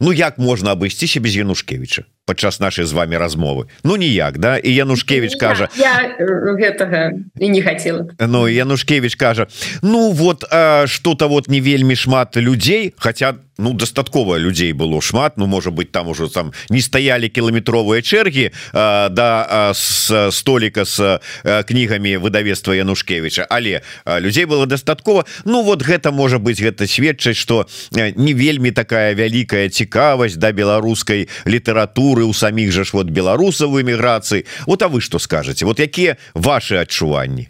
Ну 0.00 0.12
як 0.12 0.38
можна 0.38 0.72
абысціся 0.72 1.20
без 1.20 1.37
Янушкевича 1.37 2.05
падчас 2.27 2.61
нашай 2.61 2.85
з 2.85 2.93
вами 2.93 3.17
размовы. 3.17 3.71
Ну 3.85 3.97
ніяк 3.97 4.39
да? 4.39 4.59
І 4.59 4.75
Янушкевич 4.75 5.37
кажа 5.37 5.69
я, 5.79 6.17
я 6.59 7.12
і 7.39 7.49
не 7.49 7.62
хотела 7.62 8.07
Ну 8.19 8.49
Янушкевич 8.49 9.15
кажа 9.15 9.47
Ну 9.83 10.11
вот 10.11 10.45
что-то 10.87 11.29
вот 11.29 11.49
не 11.49 11.61
вельмі 11.61 11.97
шмат 11.97 12.37
людзей 12.37 12.95
хотя 12.99 13.35
ну 13.59 13.73
дастаткова 13.73 14.39
людзей 14.39 14.73
было 14.73 15.01
шмат 15.01 15.39
Ну 15.39 15.47
можа 15.47 15.71
быть 15.71 15.93
там 15.93 16.09
уже 16.09 16.29
там 16.29 16.53
не 16.69 16.81
стаялі 16.81 17.29
кіламетровыя 17.29 18.03
чэргі 18.03 18.51
да 18.73 19.71
с 19.73 20.31
століка 20.31 20.85
с 20.85 21.21
кнігамі 21.45 22.17
выдавецтва 22.19 22.75
Янушкевича. 22.75 23.47
Але 23.49 23.83
людзей 24.07 24.47
было 24.47 24.67
дастаткова. 24.67 25.25
Ну 25.45 25.62
вот 25.62 25.83
гэта 25.83 26.11
можа 26.11 26.39
быть 26.39 26.61
гэта 26.61 26.87
сведчаць 26.87 27.37
что 27.37 27.67
не 27.93 28.35
вельмі 28.35 28.71
такая 28.71 29.15
вялікая 29.15 29.69
цікавасць 29.69 30.37
да 30.37 30.51
беларускай 30.51 31.29
літаратуры 31.47 32.15
у 32.24 32.33
самих 32.33 32.72
жа 32.72 32.85
ж 32.85 32.90
вот 32.92 33.11
беларусаў 33.11 33.81
эміграцыі. 33.81 34.46
Вот 34.66 34.83
а 34.83 34.88
вы 34.88 35.00
что 35.00 35.18
скажете 35.18 35.64
вот 35.64 35.81
якія 35.81 36.16
ваши 36.35 36.76
адчуванні? 36.76 37.48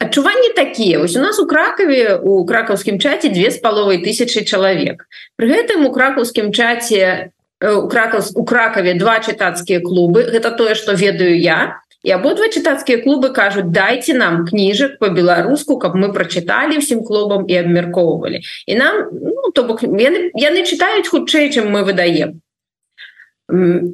Адчуванні 0.00 0.48
такія. 0.56 0.98
Вось 0.98 1.16
у 1.16 1.20
нас 1.20 1.38
у 1.40 1.46
кракаве 1.46 2.16
у 2.16 2.44
кракаўскім 2.46 2.98
чаце 2.98 3.28
две 3.28 3.50
з 3.50 3.58
паловай 3.58 3.98
тысячи 3.98 4.44
чалавек. 4.44 5.06
При 5.36 5.48
гэтым 5.48 5.86
у 5.86 5.92
кракаўскім 5.92 6.52
чаце 6.52 7.30
у 7.62 7.88
кракаў 7.88 8.20
у 8.34 8.44
кракаве 8.44 8.94
два 8.94 9.20
чытацкія 9.20 9.80
клубы. 9.80 10.26
Гэта 10.26 10.50
тое 10.50 10.74
что 10.74 10.92
ведаю 10.92 11.38
я. 11.38 11.80
І 12.04 12.12
абодва 12.12 12.52
чытацкія 12.52 13.00
клубы 13.00 13.32
кажуць 13.32 13.72
дайте 13.72 14.12
нам 14.14 14.44
кніжак 14.44 15.00
по-беларуску 15.00 15.78
каб 15.80 15.96
мы 15.96 16.12
прочыталі 16.12 16.76
всім 16.84 17.00
клубам 17.00 17.48
і 17.48 17.56
абмяркоўвалі 17.64 18.44
і 18.66 18.74
нам 18.76 19.08
ну, 19.08 19.50
то 19.56 19.64
бок 19.64 19.80
яны, 19.82 20.28
яны 20.36 20.68
чытаюць 20.68 21.08
хутчэй 21.08 21.48
чым 21.48 21.72
мы 21.72 21.80
выдаем 21.80 22.43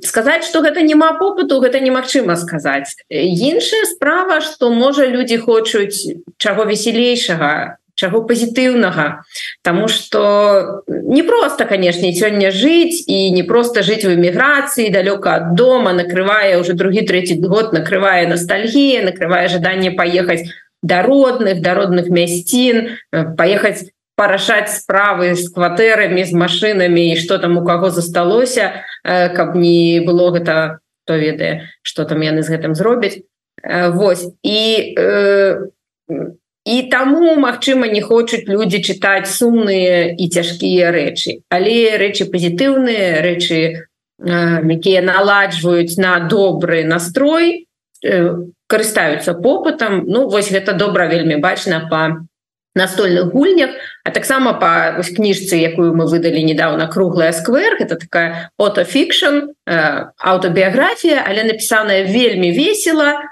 сказаць 0.05 0.47
что 0.47 0.63
гэта 0.63 0.83
няма 0.83 1.19
попыту 1.19 1.61
гэта 1.61 1.81
немагчыма 1.81 2.37
сказаць. 2.37 2.95
Іншая 3.11 3.85
справа 3.85 4.41
что 4.41 4.71
можа 4.71 5.07
люди 5.07 5.37
хочуць 5.37 6.15
чаго 6.39 6.65
весселейшага 6.65 7.81
чаго 8.01 8.25
пазітыўнага. 8.25 9.25
Таму 9.63 9.89
что 9.89 10.83
не 10.89 11.23
просто 11.23 11.67
канешне 11.67 12.15
сёння 12.17 12.51
жыць 12.51 13.05
і 13.07 13.31
не 13.31 13.43
просто 13.43 13.83
жыць 13.83 14.05
в 14.09 14.15
эміграцыі 14.17 14.89
далёка 14.89 15.37
ад 15.37 15.55
дома 15.55 15.93
накрывае 15.93 16.57
уже 16.61 16.73
другі 16.73 17.03
третий 17.03 17.37
год 17.37 17.73
накрывае 17.77 18.27
ностальгія 18.27 19.05
накрывае 19.05 19.49
жаданне 19.49 19.91
паехаць 19.91 20.49
да 20.83 21.03
родных 21.03 21.61
да 21.61 21.75
родных 21.75 22.09
мясцін 22.09 22.97
паехаць 23.37 23.93
парашаць 24.21 24.69
справы 24.77 25.33
з 25.33 25.49
кватэрамі 25.49 26.29
з 26.29 26.37
машинамі 26.37 27.09
і 27.09 27.17
что 27.17 27.41
там 27.41 27.57
у 27.57 27.65
каго 27.65 27.89
засталося 27.89 28.85
каб 29.03 29.57
не 29.57 30.05
было 30.05 30.29
гэта 30.37 30.85
то 31.09 31.17
ведае 31.17 31.73
что 31.81 32.05
там 32.05 32.21
яны 32.21 32.45
з 32.45 32.53
гэтым 32.53 32.77
зробяць. 32.77 33.25
Вось 33.65 34.29
і 34.45 34.61
і 36.69 36.77
таму 36.93 37.35
Мачыма 37.41 37.89
не 37.89 38.05
хочуць 38.05 38.45
людзі 38.45 38.85
чытаць 38.85 39.33
сумныя 39.33 40.13
і 40.13 40.29
цяжкія 40.29 40.93
рэчы. 40.93 41.41
Але 41.49 41.97
рэчы 41.97 42.29
пазітыўныя 42.29 43.25
рэчы 43.25 43.89
якія 44.21 45.01
наладжваюць 45.01 45.97
на 45.97 46.21
добры 46.29 46.85
настрой 46.85 47.65
карыстаюцца 48.69 49.33
попытам. 49.33 50.05
Ну 50.07 50.29
вось 50.29 50.53
гэта 50.53 50.77
добра 50.77 51.09
вельмі 51.09 51.41
бачна 51.41 51.89
по 51.89 52.29
настольных 52.75 53.33
гульнях 53.33 53.71
а 54.05 54.11
таксама 54.11 54.53
по 54.55 55.01
ось 55.01 55.11
кніжцы 55.11 55.59
якую 55.59 55.95
мы 55.95 56.07
выдалі 56.07 56.43
недавно 56.45 56.87
круглая 56.87 57.33
сквер 57.33 57.77
это 57.81 57.97
такая 57.97 58.51
отофікшн 58.59 59.51
аўтабіяграфія 59.67 61.25
але 61.27 61.45
напісаная 61.45 62.05
вельмі 62.07 62.53
весела 62.55 63.27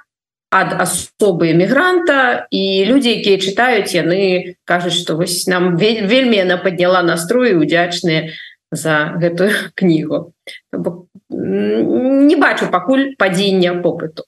ад 0.50 0.80
асобы 0.80 1.52
эмігранта 1.52 2.48
і 2.50 2.84
людзі 2.88 3.20
якія 3.20 3.38
чытаюць 3.38 3.94
яны 3.94 4.56
кажуць 4.64 4.96
что 4.96 5.16
вось 5.16 5.46
нам 5.46 5.76
вельмі 5.76 6.40
яна 6.40 6.56
подняла 6.56 7.02
настрой 7.02 7.54
удзячныя 7.54 8.32
за 8.70 9.16
гэтую 9.16 9.52
кнігу. 9.74 10.32
Не 11.30 12.36
бачу 12.36 12.68
пакуль 12.72 13.14
падзення 13.16 13.76
попыту 13.84 14.24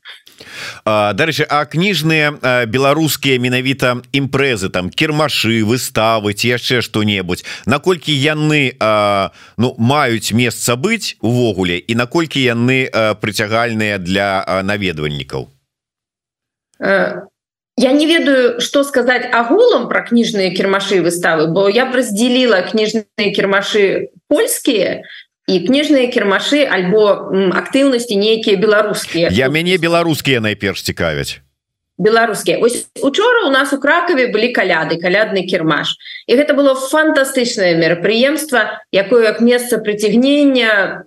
дарэчы 0.85 1.46
а 1.48 1.64
кніжныя 1.64 2.66
беларускія 2.66 3.38
менавіта 3.38 4.00
імпрэзы 4.12 4.70
там 4.70 4.90
кірмашы 4.90 5.62
выставы 5.64 6.35
ці 6.35 6.57
яшчэ 6.57 6.81
што-небудзь 6.85 7.44
наколькі 7.66 8.12
яны 8.12 8.76
а, 8.81 9.33
ну 9.57 9.74
маюць 9.79 10.33
месца 10.33 10.76
быць 10.76 11.16
увогуле 11.20 11.79
і 11.79 11.94
наколькі 11.94 12.42
яны 12.42 12.88
прыцягальныя 13.20 13.98
для 13.98 14.44
наведвальнікаў? 14.64 15.48
Я 17.81 17.92
не 17.92 18.07
ведаю 18.07 18.61
что 18.61 18.85
сказаць 18.85 19.29
агулам 19.33 19.88
про 19.88 20.05
кніжныя 20.05 20.53
кірмашы 20.53 21.00
выставы 21.00 21.48
бо 21.48 21.68
я 21.68 21.88
раздзеліла 21.88 22.61
кніжныя 22.68 23.33
кірмашы 23.33 24.12
польскія 24.29 25.03
і 25.50 25.58
кніжныя 25.66 26.06
кірмашы 26.14 26.62
альбо 26.62 27.32
актыўнасці 27.58 28.14
нейкія 28.14 28.56
беларускія. 28.56 29.34
Я 29.34 29.50
мяне 29.50 29.78
беларускія 29.82 30.40
найперш 30.40 30.86
цікавяць. 30.86 31.42
Беларускія. 32.00 32.56
Учора 33.02 33.44
у 33.46 33.50
нас 33.50 33.74
у 33.74 33.78
кракаве 33.78 34.30
былі 34.32 34.54
каляды 34.56 34.96
калядны 35.02 35.44
кірмаш 35.44 35.98
і 36.24 36.38
гэта 36.38 36.56
было 36.56 36.72
фантастычнае 36.72 37.76
мерапрыемства 37.76 38.80
якое 38.88 39.28
як 39.28 39.44
месца 39.44 39.76
прыцягнення 39.82 41.04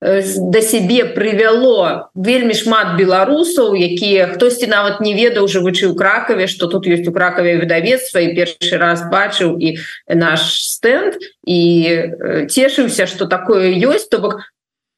да 0.00 0.60
сябе 0.60 1.04
прывяло 1.16 2.10
вельмі 2.14 2.52
шмат 2.52 2.96
беларусаў 2.98 3.72
якія 3.72 4.26
хтосьці 4.34 4.68
нават 4.68 5.00
не 5.00 5.14
ведаў 5.14 5.48
жывучы 5.48 5.88
ў 5.88 5.94
кракаве 5.96 6.46
что 6.46 6.66
тут 6.66 6.86
есть 6.86 7.08
у 7.08 7.12
кракаве 7.12 7.56
выдавецтва 7.56 8.20
і 8.20 8.34
першы 8.36 8.76
раз 8.76 9.06
бачыў 9.08 9.56
і 9.56 9.78
наш 10.12 10.44
стенд 10.60 11.16
і 11.46 11.60
цешыўся 12.52 13.06
что 13.06 13.24
такое 13.24 13.72
ёсць 13.80 14.10
то 14.12 14.20
бок 14.20 14.44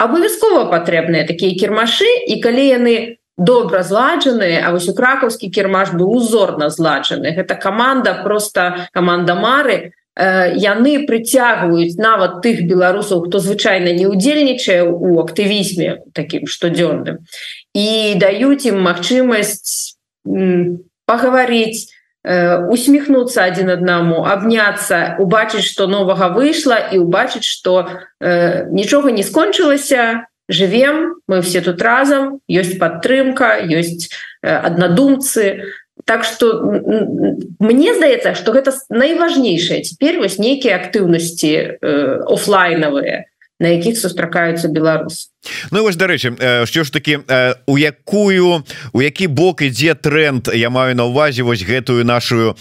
абавязкова 0.02 0.66
патрэбныя 0.72 1.28
такія 1.28 1.54
кірмашы 1.54 2.08
і 2.26 2.40
калі 2.42 2.64
яны 2.66 2.96
добра 3.36 3.82
зладжаны 3.82 4.58
А 4.64 4.72
вось 4.72 4.88
у 4.88 4.94
кракаўскі 4.94 5.52
кірмаш 5.52 5.92
быў 5.92 6.08
узорна 6.08 6.70
зладжаны. 6.70 7.36
Гэта 7.36 7.54
команда 7.54 8.24
просто 8.24 8.88
команда 8.92 9.34
мары 9.34 9.92
яны 10.16 11.04
прыцягваюць 11.04 12.00
нават 12.00 12.40
тых 12.40 12.64
беларусаў 12.64 13.28
хто 13.28 13.38
звычайна 13.38 13.92
не 13.92 14.08
удзельнічае 14.08 14.88
у 14.88 15.20
актывізме 15.20 16.08
таким 16.16 16.48
штодзённым 16.48 17.20
і 17.76 18.16
даюць 18.16 18.64
ім 18.64 18.80
магчымасць 18.80 20.00
паговорить 21.04 21.92
усміхнуться 22.24 23.44
один 23.44 23.70
аднаму 23.70 24.24
абняцца 24.24 25.20
убачыць 25.20 25.68
что 25.68 25.86
новага 25.86 26.32
выйшла 26.32 26.80
і 26.90 27.04
убачыць 27.04 27.44
что 27.44 27.84
нічога 28.72 29.12
не 29.12 29.22
скончылася 29.22 30.24
живвем 30.48 31.20
мы 31.28 31.42
все 31.44 31.60
тут 31.60 31.82
разам 31.82 32.40
ёсць 32.48 32.80
падтрымка 32.80 33.60
ёсць 33.60 34.08
аднадумцы. 34.40 35.60
то 35.60 35.85
Так 36.06 36.24
что 36.24 36.62
мне 37.58 37.94
здаецца 37.94 38.34
что 38.34 38.52
гэта 38.52 38.72
найважнейшае 38.88 39.82
теперь 39.82 40.18
вось 40.18 40.38
нейкія 40.38 40.78
актыўнасці 40.78 41.52
э, 41.52 41.76
офлайновые 42.26 43.26
на 43.58 43.66
якіх 43.74 43.98
сустракаюцца 43.98 44.68
беларусы 44.68 45.34
Ну 45.70 45.82
вось 45.82 45.96
дарэчы 45.96 46.66
що 46.66 46.84
ж 46.84 46.92
таки 46.92 47.18
у 47.66 47.78
якую 47.78 48.62
у 48.92 49.02
які 49.02 49.28
бок 49.28 49.62
ідзе 49.62 49.94
тренд 49.94 50.48
я 50.54 50.70
маю 50.70 50.94
на 50.94 51.04
увазе 51.04 51.42
вось 51.42 51.62
гэтую 51.62 52.04
нашу 52.04 52.56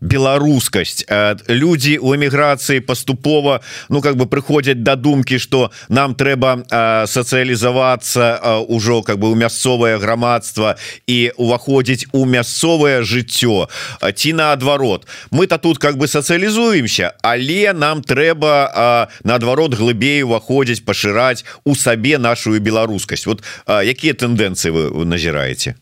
беларускасць. 0.00 1.04
Людзі 1.48 1.98
у 1.98 2.14
эміграцыі 2.14 2.80
паступова 2.80 3.60
Ну 3.88 4.00
как 4.00 4.16
бы 4.16 4.26
прыходзяць 4.26 4.82
да 4.82 4.96
думкі 4.96 5.38
что 5.38 5.70
нам 5.88 6.14
трэба 6.14 6.62
сацыялізавацца 7.06 8.64
ўжо 8.68 9.02
как 9.02 9.18
бы 9.18 9.30
у 9.30 9.34
мясцовае 9.34 9.98
грамадства 9.98 10.76
і 11.06 11.32
уваходзіць 11.36 12.06
у 12.12 12.24
мясцовае 12.24 13.02
жыццё. 13.02 13.66
Ці 14.14 14.32
наадварот? 14.32 15.06
Мы-то 15.30 15.58
тут 15.58 15.78
как 15.78 15.96
бы 15.96 16.06
сацыялізуемся 16.08 17.12
але 17.22 17.72
нам 17.72 18.02
трэба 18.02 19.08
наадварот 19.24 19.74
глыбей 19.74 20.22
уваходзіць 20.22 20.84
пашыраць 20.86 21.44
у 21.64 21.74
сам 21.74 21.87
сабе 21.88 22.18
нашу 22.20 22.52
беларускасць. 22.60 23.24
Вот 23.24 23.40
якія 23.64 24.12
тэндэнцыі 24.12 24.70
вы 24.76 25.04
назіраеце? 25.08 25.80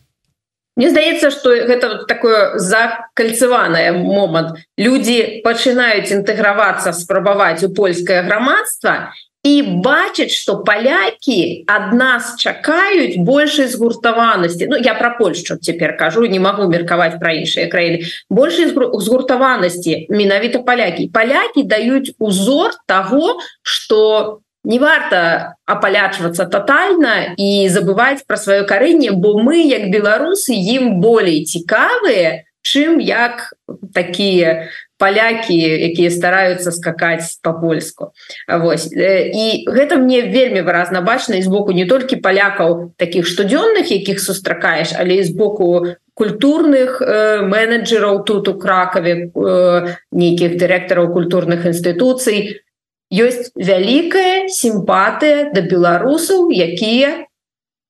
Мне 0.77 0.91
здаецца 0.93 1.31
что 1.31 1.49
гэта 1.49 2.05
такое 2.05 2.59
закальцаванае 2.61 3.91
момант. 3.97 4.61
Люди 4.77 5.41
пачынаюць 5.43 6.13
інтэгравацца 6.13 6.93
спрабаваць 6.93 7.65
у 7.65 7.73
польскае 7.73 8.21
грамадства 8.23 9.11
і 9.41 9.81
бачыць 9.81 10.37
что 10.37 10.61
палякі 10.61 11.65
ад 11.65 11.97
нас 11.97 12.37
чакаюць 12.37 13.17
большай 13.17 13.67
згуртаванасці. 13.73 14.69
Ну 14.69 14.77
я 14.77 14.93
про 14.93 15.17
Польшу 15.17 15.57
цяпер 15.57 15.97
кажу 15.97 16.29
не 16.29 16.39
могу 16.39 16.69
меркаваць 16.69 17.17
пра 17.17 17.33
іншыя 17.33 17.67
краіны. 17.73 18.05
Большай 18.29 18.69
згуртаванасці 18.69 20.07
менавіта 20.13 20.61
палякі. 20.61 21.09
Палякі 21.09 21.65
даюць 21.65 22.13
узор 22.19 22.77
того 22.85 23.41
что 23.65 24.45
не 24.67 24.79
варта 24.79 25.55
апалячвацца 25.65 26.45
тотальна 26.51 27.33
і 27.39 27.71
забываць 27.71 28.27
пра 28.27 28.35
сваё 28.35 28.67
карэнне 28.67 29.15
бо 29.15 29.39
мы 29.39 29.63
як 29.63 29.87
беларусы 29.93 30.51
ім 30.53 30.99
болей 30.99 31.47
цікавыя 31.47 32.43
чым 32.67 32.99
як 32.99 33.55
такія 33.95 34.67
палякі 34.99 35.55
якія 35.87 36.11
стараюцца 36.11 36.73
скакаць 36.75 37.39
по-польску 37.39 38.11
Вось. 38.49 38.89
І 38.91 39.63
гэта 39.69 39.95
мне 40.01 40.27
вельмі 40.27 40.65
выразна 40.67 41.01
бачна 41.01 41.39
з 41.39 41.47
боку 41.47 41.71
не 41.71 41.85
толькі 41.85 42.19
палякаў 42.19 42.91
таких 42.97 43.23
штодзённых 43.23 43.87
якіх 43.87 44.19
сустракаеш 44.19 44.91
але 44.99 45.23
з 45.23 45.31
боку 45.31 45.95
культурных 46.17 46.99
э, 46.99 47.41
менеджераў 47.45 48.25
тут 48.25 48.47
у 48.49 48.57
кракаве 48.57 49.29
э, 49.31 49.95
нейкіх 50.11 50.57
дырэктараў 50.57 51.13
культурных 51.13 51.69
інстытуцый 51.69 52.66
ёсць 53.11 53.55
вялікая 53.55 54.51
сімпатыя 54.51 55.51
да 55.55 55.61
беларусаў 55.63 56.51
якія 56.51 57.23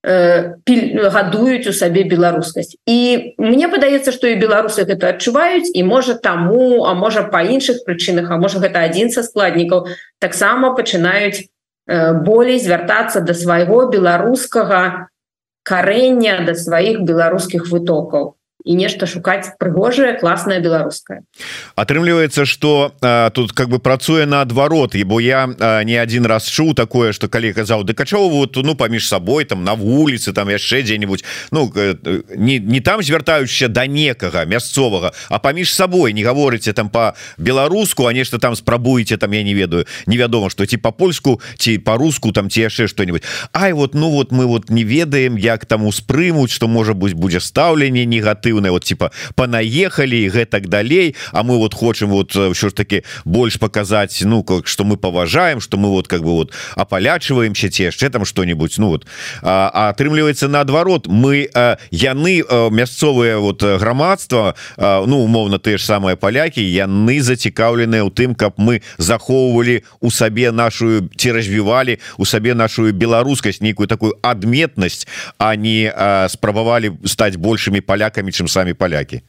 э, 0.06 0.56
гадуюць 1.10 1.67
у 1.67 1.73
сабе 1.73 2.06
беларускасць. 2.06 2.77
І 2.86 3.34
мне 3.38 3.67
падаецца 3.67 4.13
што 4.13 4.30
і 4.30 4.38
беларусы 4.38 4.86
гэта 4.86 5.17
адчуваюць 5.17 5.73
і 5.73 5.84
можа 5.84 6.13
таму 6.13 6.86
а 6.86 6.93
можа 6.93 7.25
па 7.34 7.41
іншых 7.41 7.82
прычынах 7.84 8.30
а 8.30 8.38
можа 8.38 8.62
гэта 8.62 8.86
адзін 8.86 9.10
са 9.10 9.25
складнікаў 9.25 9.89
таксама 10.21 10.77
пачынаюць 10.77 11.41
э, 11.41 12.13
болей 12.13 12.62
звяртацца 12.62 13.25
да 13.25 13.34
свайго 13.34 13.89
беларускага 13.89 15.10
карэння 15.65 16.45
да 16.45 16.53
сваіх 16.53 17.01
беларускіх 17.03 17.67
вытокаў 17.67 18.37
і 18.67 18.75
нешта 18.75 19.08
шукаць 19.08 19.56
прыгожае 19.60 20.19
класная 20.19 20.60
беларуская 20.60 21.23
атрымліваецца 21.75 22.45
что 22.45 22.91
тут 23.34 23.53
как 23.53 23.69
бы 23.69 23.80
працуе 23.80 24.25
наадварот 24.25 24.95
і 24.95 25.03
бо 25.03 25.21
я 25.23 25.47
а, 25.47 25.84
не 25.84 25.95
один 25.95 26.25
раз 26.25 26.51
чуў 26.51 26.75
такое 26.75 27.13
что 27.13 27.30
калі 27.30 27.53
казаў 27.53 27.88
вот 27.88 28.56
ну 28.58 28.75
паміж 28.75 29.08
сабой 29.08 29.45
там 29.45 29.63
на 29.63 29.73
вуліцы 29.73 30.34
там 30.34 30.49
яшчэ 30.49 30.84
дзе-нибудь 30.84 31.23
ну 31.51 31.71
не, 32.36 32.60
не 32.60 32.82
там 32.82 33.03
звяртаючся 33.03 33.67
до 33.67 33.73
да 33.77 33.88
некага 33.88 34.45
мясцовага 34.45 35.13
а 35.30 35.39
паміж 35.39 35.73
сабой 35.73 36.13
не 36.13 36.23
гаворыце 36.23 36.73
там 36.73 36.89
по-беларуску 36.89 38.08
а 38.08 38.13
нешта 38.13 38.39
там 38.39 38.56
спрабуеце 38.56 39.17
там 39.17 39.32
я 39.32 39.43
не 39.43 39.53
ведаю 39.53 39.86
невядома 40.08 40.49
что 40.49 40.65
ці 40.65 40.77
по-польску 40.77 41.41
ці 41.58 41.77
по-руску 41.77 42.32
там 42.32 42.49
ці 42.49 42.62
яшчэ 42.62 42.88
что-нибудь 42.88 43.23
Ай 43.53 43.73
вот 43.73 43.95
ну 43.95 44.10
вот 44.10 44.32
мы 44.32 44.45
вот 44.45 44.69
не 44.69 44.84
ведаем 44.84 45.38
як 45.38 45.65
там 45.65 45.86
успрымуць 45.86 46.51
что 46.51 46.67
можа 46.67 46.93
быть 46.93 47.13
будзе 47.13 47.39
стаўленне 47.39 48.06
негатыў 48.06 48.57
негатыўная 48.58 48.72
вот 48.72 48.84
типа 48.84 49.12
понаехали 49.36 50.30
гэтак 50.30 50.67
далей. 50.67 51.15
А 51.32 51.43
мы 51.43 51.58
вот 51.58 51.74
хочем 51.74 52.10
вот 52.10 52.32
що 52.32 52.70
ж 52.70 52.76
таки 52.76 53.04
больш 53.26 53.60
показать 53.60 54.22
ну 54.26 54.43
как 54.43 54.67
что 54.67 54.84
мы 54.84 54.98
поважаем 54.98 55.62
что 55.62 55.78
мы 55.78 55.89
вот 55.89 56.08
как 56.08 56.22
бы 56.22 56.32
вот 56.32 56.54
апалячиваемся 56.76 57.70
те 57.70 57.86
яшчэ 57.86 58.10
там 58.10 58.26
что-нибудь 58.26 58.78
ну 58.78 58.88
вот. 58.89 59.08
А 59.41 59.89
атрымліваецца 59.89 60.48
наадварот 60.48 61.08
мы 61.08 61.50
яны 61.91 62.43
мясцовыя 62.72 63.38
вот 63.38 63.63
грамадства 63.63 64.56
ну 64.78 65.24
умоўно 65.24 65.60
ты 65.60 65.78
ж 65.78 65.84
самыя 65.84 66.15
палякі 66.15 66.62
яны 66.62 67.22
зацікаўленыя 67.22 68.04
у 68.04 68.10
тым 68.10 68.36
каб 68.36 68.54
мы 68.58 68.82
захоўвалі 68.98 69.84
у 70.00 70.12
сабе 70.12 70.52
нашу 70.52 71.10
ці 71.15 71.32
развівалі 71.32 72.00
у 72.17 72.26
сабе 72.26 72.54
нашу 72.54 72.91
беларускасць 72.91 73.62
нейкую 73.62 73.88
такую 73.88 74.17
адметнасць 74.22 75.08
а 75.38 75.56
не 75.56 75.93
спрабавалі 76.30 76.91
стаць 77.06 77.36
большими 77.36 77.80
палякамі 77.82 78.32
чым 78.32 78.47
самі 78.48 78.74
палякі 78.74 79.22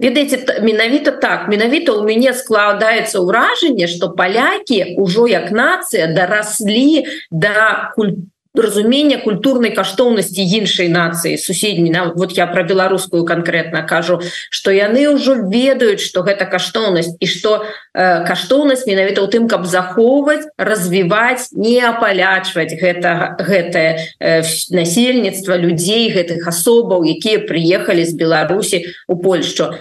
ведаеце 0.00 0.60
менавіта 0.60 1.10
так. 1.10 1.48
Менавіта 1.48 1.94
у 1.94 2.02
мяне 2.04 2.34
складаецца 2.34 3.22
ўражанне 3.22 3.86
что 3.86 4.10
палякі 4.10 4.98
ўжо 4.98 5.26
як 5.30 5.50
нацыя 5.54 6.10
дараслі 6.10 7.06
да 7.30 7.90
культуры 7.94 8.33
разумення 8.54 9.18
культурнай 9.18 9.74
каштоўнасці 9.74 10.38
іншай 10.38 10.88
нацыі 10.88 11.38
суседні 11.38 11.90
на 11.90 12.14
вот 12.14 12.38
я 12.38 12.46
про 12.46 12.62
беларускую 12.62 13.26
конкретно 13.26 13.82
кажу 13.82 14.20
что 14.50 14.70
яны 14.70 15.10
ўжо 15.10 15.34
ведаюць 15.50 16.00
что 16.00 16.22
гэта 16.22 16.46
каштоўнасць 16.46 17.18
і 17.18 17.26
что 17.26 17.66
э, 17.94 18.22
каштоўнасць 18.22 18.86
менавіта 18.86 19.26
ў 19.26 19.28
тым 19.34 19.50
каб 19.50 19.66
захоўваць 19.66 20.46
развіваць 20.54 21.50
не 21.50 21.82
апалячваць 21.82 22.78
гэта 22.78 23.34
гэтае 23.42 24.14
э, 24.22 24.42
насельніцтва 24.70 25.58
людзей 25.58 26.14
гэтых 26.14 26.46
асобаў 26.46 27.02
якія 27.02 27.42
приехали 27.42 28.06
з 28.06 28.14
Беларусі 28.14 28.86
у 29.10 29.18
Польшу 29.18 29.74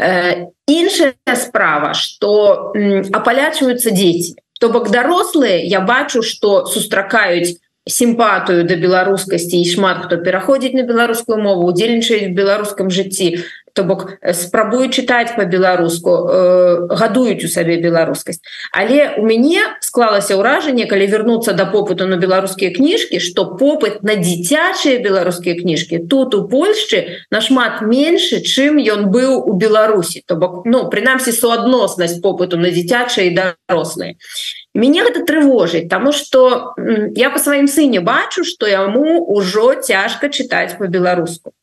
э, 0.00 0.48
іншая 0.64 1.12
справа 1.36 1.92
что 1.92 2.72
апалячваюцца 3.12 3.92
дзеці. 3.92 4.40
То 4.60 4.70
бок 4.70 4.88
дарослыя 4.88 5.60
я 5.60 5.80
бачу 5.80 6.22
что 6.22 6.64
сустракаюць 6.64 7.60
сімпатыю 7.88 8.64
да 8.64 8.76
беларускасці 8.80 9.60
і 9.60 9.66
шмат 9.68 10.06
хто 10.06 10.16
пераходзіць 10.16 10.72
на 10.72 10.88
беларускую 10.88 11.36
мову 11.36 11.68
удзельнічаюць 11.68 12.32
в 12.32 12.36
беларускам 12.36 12.88
жыцці 12.88 13.44
то 13.74 13.82
бок 13.82 14.22
спрабую 14.32 14.86
чытаць 14.88 15.34
по-беларуску 15.34 16.10
э, 16.30 16.86
гадуюць 16.94 17.42
у 17.44 17.50
сабе 17.50 17.76
беларускасць. 17.82 18.38
Але 18.70 19.18
у 19.18 19.26
мяне 19.26 19.66
склалася 19.82 20.38
ўражанне 20.38 20.86
калі 20.86 21.10
вернуцца 21.10 21.52
да 21.58 21.66
попыту 21.66 22.06
на 22.06 22.16
беларускія 22.16 22.70
кніжкі 22.70 23.18
что 23.18 23.58
попыт 23.58 24.06
на 24.06 24.14
дзіцячыя 24.14 25.02
беларускія 25.02 25.58
кніжкі 25.58 26.06
тут 26.06 26.38
у 26.38 26.46
Польшчы 26.46 27.26
нашмат 27.34 27.82
меншы 27.82 28.40
чым 28.46 28.78
ён 28.78 29.10
быў 29.10 29.42
у 29.42 29.58
Беларусі. 29.58 30.22
То 30.24 30.38
бок 30.38 30.62
ну 30.64 30.86
прынамсі 30.88 31.34
суадноснасць 31.34 32.22
попыту 32.22 32.56
на 32.56 32.70
дзіцячыя 32.70 33.26
і 33.26 33.34
дарослыя 33.34 34.14
мяне 34.74 35.04
гэта 35.06 35.24
трывожыць 35.24 35.88
тому 35.88 36.12
что 36.12 36.74
я 37.14 37.30
по 37.30 37.38
сваім 37.38 37.66
сыне 37.66 38.00
бачу 38.00 38.44
что 38.44 38.66
яму 38.66 39.22
ўжо 39.30 39.74
цяжка 39.80 40.28
чытаць 40.28 40.76
по-беларуску 40.78 41.54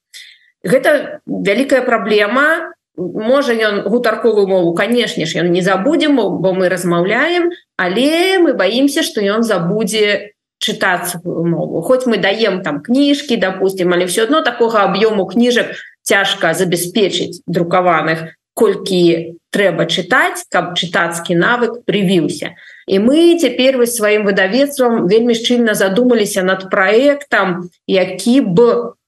гэта 0.63 1.21
вялікая 1.27 1.81
праблема 1.81 2.73
можа 2.97 3.53
ён 3.53 3.83
гутарковую 3.87 4.47
мову 4.47 4.73
канешне 4.73 5.25
ж 5.25 5.43
ён 5.43 5.51
не 5.51 5.61
забудзем 5.61 6.15
бо 6.15 6.53
мы 6.53 6.69
размаўляем 6.69 7.51
але 7.77 8.39
мы 8.39 8.53
боимся 8.53 9.03
что 9.03 9.21
ён 9.21 9.43
забудзе 9.43 10.31
чытаць 10.59 11.19
мову 11.23 11.81
хоць 11.81 12.05
мы 12.05 12.17
даем 12.17 12.61
там 12.63 12.81
кніжкі 12.81 13.37
допустим 13.37 13.93
але 13.93 14.05
все 14.05 14.23
одно 14.23 14.41
такого 14.41 14.79
аб'ёму 14.87 15.27
кніжак 15.27 15.75
цяжка 16.01 16.53
забяспечыць 16.53 17.41
друкаваных 17.47 18.39
колькі 18.53 19.37
трэба 19.51 19.85
чытаць 19.85 20.47
каб 20.51 20.73
чытацкі 20.79 21.35
навык 21.35 21.83
прывіўся. 21.87 22.55
І 22.87 22.99
мы 23.03 23.35
цяпер 23.39 23.77
вы 23.77 23.87
сваім 23.87 24.23
выдавецтвам 24.27 25.07
вельмі 25.11 25.35
шчыльна 25.35 25.75
задумаліся 25.75 26.43
над 26.43 26.69
праектам 26.71 27.69
які 27.87 28.35
б 28.41 28.57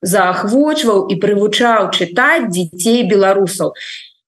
заахвочваў 0.04 1.08
і 1.08 1.16
прывучаў 1.20 1.92
чытаць 1.96 2.52
дзяцей 2.52 3.08
беларусаў. 3.08 3.74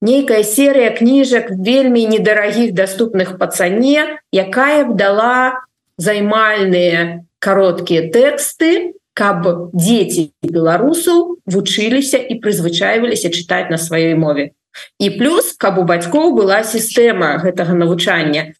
Нейкая 0.01 0.43
серыя 0.43 0.91
кніжак 0.95 1.51
вельмі 1.51 2.07
недарагіх 2.07 2.76
доступных 2.76 3.38
па 3.39 3.47
цане 3.47 4.20
якая 4.32 4.88
б 4.88 4.95
дала 4.95 5.63
займальныя 5.97 7.24
кароткія 7.39 8.11
тэксты 8.11 8.95
каб 9.16 9.47
дзеці 9.72 10.32
беларусаў 10.43 11.39
вучыліся 11.47 12.20
і 12.20 12.39
прызвычайваліся 12.43 13.32
чытаць 13.32 13.72
на 13.72 13.80
сваёй 13.80 14.16
мове 14.20 14.51
і 14.99 15.09
плюс 15.17 15.53
каб 15.57 15.80
у 15.80 15.84
бацькоў 15.84 16.36
была 16.36 16.63
сістэма 16.63 17.38
гэтага 17.43 17.73
навучання. 17.73 18.53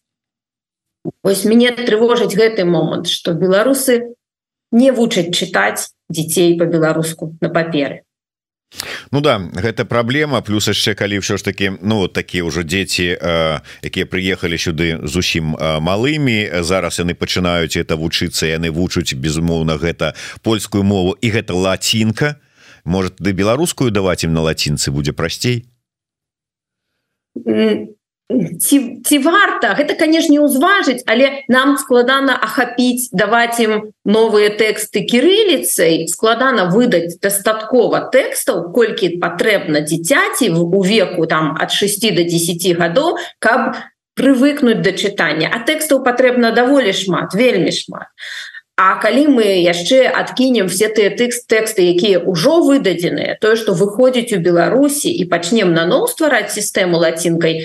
Ось 1.22 1.44
мяне 1.44 1.70
трывожыць 1.70 2.34
гэты 2.34 2.64
момант 2.64 3.08
что 3.08 3.32
беларусы 3.32 4.16
не 4.72 4.90
вучаць 4.90 5.30
чытаць 5.30 5.94
дзяцей 6.10 6.58
по-беларуску 6.58 7.36
на 7.40 7.48
паперы. 7.48 8.02
Ну 9.10 9.20
да 9.20 9.38
гэта 9.38 9.84
праблема 9.84 10.42
плюс 10.42 10.66
яшчэ 10.68 10.94
калі 10.98 11.22
ўсё 11.22 11.38
ж 11.38 11.42
таки 11.46 11.78
ну 11.80 12.08
такія 12.08 12.42
ўжо 12.42 12.66
дзеці 12.66 13.06
якія 13.86 14.06
прыехалі 14.10 14.58
сюды 14.58 14.98
зусім 15.06 15.54
малымі 15.56 16.62
зараз 16.66 16.98
яны 16.98 17.14
пачынаюць 17.14 17.78
это 17.78 17.94
вучыцца 17.94 18.50
яны 18.50 18.74
вучуць 18.74 19.14
безумоўна 19.14 19.78
гэта 19.78 20.18
польскую 20.42 20.82
мову 20.82 21.14
і 21.20 21.30
гэта 21.30 21.54
лацінка. 21.54 22.42
Может 22.84 23.18
ды 23.18 23.30
беларускую 23.32 23.90
даваць 23.90 24.26
ім 24.26 24.34
на 24.34 24.42
лацінцы 24.42 24.90
будзе 24.90 25.14
прасцей 25.14 25.66
ці, 28.60 28.76
ці 29.06 29.18
варта 29.22 29.70
гэта 29.78 29.94
канешне 29.94 30.42
ўзважыць 30.42 31.06
але 31.06 31.46
нам 31.46 31.76
складана 31.78 32.34
ахапіць 32.34 33.14
даваць 33.14 33.62
ім 33.62 33.94
новыя 34.02 34.50
тэксты 34.50 35.06
кірыліцай 35.06 36.10
складана 36.10 36.66
выдаць 36.72 37.22
дастаткова 37.22 38.10
тэкстаў 38.10 38.72
колькі 38.74 39.14
патрэбна 39.22 39.86
дзіцяці 39.86 40.50
у 40.58 40.82
веку 40.82 41.26
там 41.30 41.54
ад 41.54 41.70
6 41.70 42.02
до 42.18 42.26
10 42.26 42.66
гадоў 42.82 43.14
каб 43.38 43.78
прывыкнуць 44.18 44.82
да 44.82 44.90
чытання 44.90 45.52
а 45.52 45.62
тэкстаў 45.62 46.02
патрэбна 46.02 46.50
даволі 46.50 46.90
шмат 46.96 47.36
вельмі 47.36 47.70
шмат 47.70 48.10
а 48.76 49.00
калі 49.00 49.32
мы 49.32 49.44
яшчэ 49.64 50.04
адкінем 50.12 50.68
все 50.68 50.92
тыя 50.92 51.08
тэкст 51.16 51.48
тэксты 51.48 51.88
якія 51.96 52.20
ўжо 52.28 52.60
выдадзеныя 52.60 53.40
тое 53.40 53.56
што 53.56 53.72
выходзіць 53.72 54.36
у 54.36 54.40
беларусі 54.44 55.08
і 55.08 55.24
пачнем 55.32 55.72
наноў 55.72 56.04
ствараць 56.12 56.52
сістэму 56.52 57.00
лацінкай 57.00 57.64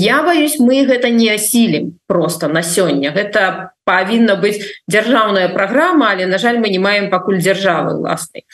я 0.00 0.22
боюсь 0.24 0.56
мы 0.56 0.88
гэта 0.88 1.12
не 1.12 1.28
асілім 1.36 2.00
просто 2.08 2.48
на 2.48 2.64
сёння. 2.64 3.12
Гэта 3.12 3.76
павінна 3.84 4.40
быць 4.40 4.64
дзяржаўная 4.88 5.52
праграма 5.52 6.16
але 6.16 6.24
на 6.24 6.40
жаль 6.40 6.56
мы 6.56 6.72
не 6.72 6.80
маем 6.80 7.10
пакуль 7.12 7.36
дзяржавы 7.36 8.00
уласнай 8.00 8.48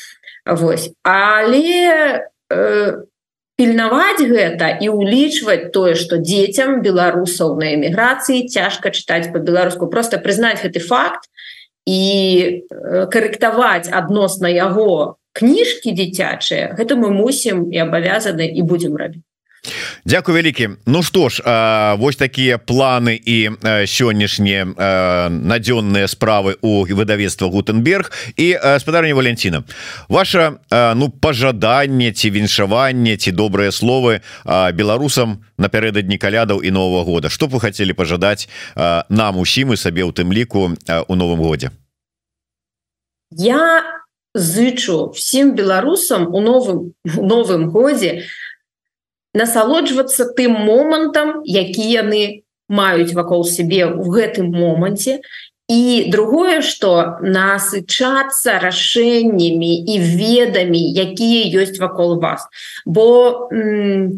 Вось. 0.47 0.91
Але 1.03 2.27
э, 2.51 2.93
пільнаваць 3.55 4.27
гэта 4.27 4.75
і 4.83 4.91
ўлічваць 4.91 5.71
тое 5.71 5.95
што 5.95 6.19
дзецям 6.19 6.83
беларусаў 6.83 7.55
на 7.63 7.79
эміграцыі 7.79 8.51
цяжка 8.51 8.91
чытаць 8.91 9.31
по-беларуску 9.31 9.87
просто 9.87 10.19
прызнаць 10.19 10.61
гэты 10.67 10.83
факт 10.83 11.31
і 11.87 12.01
карэктаваць 13.13 13.91
адносна 13.91 14.51
яго 14.51 15.19
кніжкі 15.39 15.95
дзіцячыя 15.99 16.75
гэта 16.79 16.97
мы 16.99 17.13
мусім 17.15 17.71
і 17.75 17.83
абавязаны 17.87 18.47
і 18.49 18.63
будзем 18.63 18.97
рабіць 18.97 19.26
Дякую 20.07 20.37
вялікі 20.37 20.69
Ну 20.87 21.03
што 21.03 21.29
ж 21.29 21.43
а, 21.45 21.95
вось 21.99 22.17
такія 22.17 22.59
планы 22.63 23.19
і 23.19 23.59
сённяшнія 23.91 24.63
надзённыя 25.29 26.07
справы 26.07 26.55
у 26.63 26.87
выдавецтва 26.87 27.51
гутенберг. 27.51 28.13
І 28.37 28.55
спадарня 28.79 29.15
Валентина. 29.15 29.65
Ваша 30.09 30.63
а, 30.71 30.95
ну 30.95 31.11
пожаданне 31.11 32.13
ці 32.13 32.31
віншаванне 32.31 33.17
ці 33.17 33.33
добрыя 33.33 33.75
словы 33.75 34.23
а, 34.45 34.71
беларусам 34.71 35.43
напярэдадні 35.59 36.19
калядаў 36.23 36.63
і 36.63 36.71
нового 36.71 37.03
года. 37.03 37.29
Что 37.29 37.47
вы 37.47 37.59
хотели 37.59 37.91
пожадаць 37.93 38.49
нам 39.11 39.39
усім 39.39 39.73
і 39.73 39.77
сабе 39.77 40.07
ў 40.07 40.15
тым 40.15 40.31
ліку 40.31 40.71
у 41.09 41.15
новым 41.19 41.43
годзе? 41.43 41.75
Я 43.35 43.83
зычу 44.35 45.11
всім 45.11 45.59
беларусам 45.59 46.31
у 46.31 46.39
новым 46.39 46.95
новым 47.05 47.71
годзе 47.75 48.23
у 48.23 48.46
насалоджвацца 49.37 50.33
тым 50.37 50.57
момантам 50.57 51.43
які 51.45 51.85
яны 51.85 52.23
маюць 52.69 53.15
вакол 53.15 53.45
сябе 53.45 53.87
в 53.87 54.09
гэтым 54.11 54.51
моманце. 54.51 55.21
І 55.67 56.07
другое 56.15 56.63
что 56.63 57.19
насычацца 57.21 58.63
рашэннямі 58.63 59.73
і 59.83 59.95
ведамі 59.99 60.79
якія 60.79 61.51
ёсць 61.59 61.83
вакол 61.83 62.21
вас. 62.23 62.47
Бо 62.87 63.51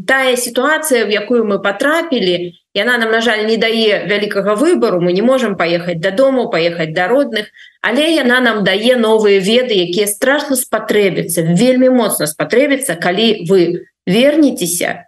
тая 0.05 0.37
сітуацыя 0.37 1.09
в 1.09 1.11
якую 1.11 1.49
мы 1.49 1.59
потрапілі 1.59 2.53
яна 2.75 2.99
нам 2.99 3.11
на 3.11 3.21
жаль 3.21 3.49
не 3.49 3.57
дае 3.57 4.05
вялікага 4.07 4.55
выбору 4.55 5.01
мы 5.01 5.13
не 5.13 5.23
можем 5.23 5.57
поехать 5.57 6.01
дадому 6.01 6.51
поехать 6.51 6.93
да 6.93 7.09
родных 7.09 7.49
але 7.81 8.13
яна 8.13 8.41
нам 8.41 8.63
дае 8.65 8.97
новыя 8.97 9.41
веды 9.41 9.75
якія 9.89 10.07
страшно 10.07 10.57
спатрэбіцца 10.57 11.49
вельмі 11.57 11.91
моцна 11.91 12.29
спатрэбіцца 12.29 12.95
калі 12.95 13.49
вы 13.49 13.89
вернетеся 14.07 15.08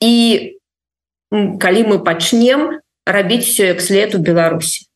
і 0.00 0.14
калі 1.32 1.82
мы 1.88 1.96
пачнем 2.04 2.80
рабіць 3.06 3.46
все 3.46 3.72
як 3.72 3.80
след 3.80 4.14
у 4.14 4.18
Беларусі 4.18 4.86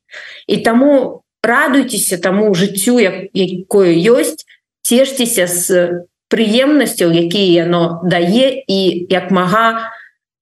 і 0.46 0.56
таму 0.56 1.22
радуйцеся 1.46 2.18
таму 2.18 2.54
жыццю 2.54 2.98
як, 2.98 3.30
якое 3.32 3.94
ёсць. 3.94 4.44
Цешцеся 4.86 5.46
з 5.50 6.06
прыемнасцяў 6.30 7.10
якія 7.10 7.66
яно 7.66 8.02
дае 8.06 8.62
і 8.66 9.06
як 9.10 9.30
мага 9.30 9.90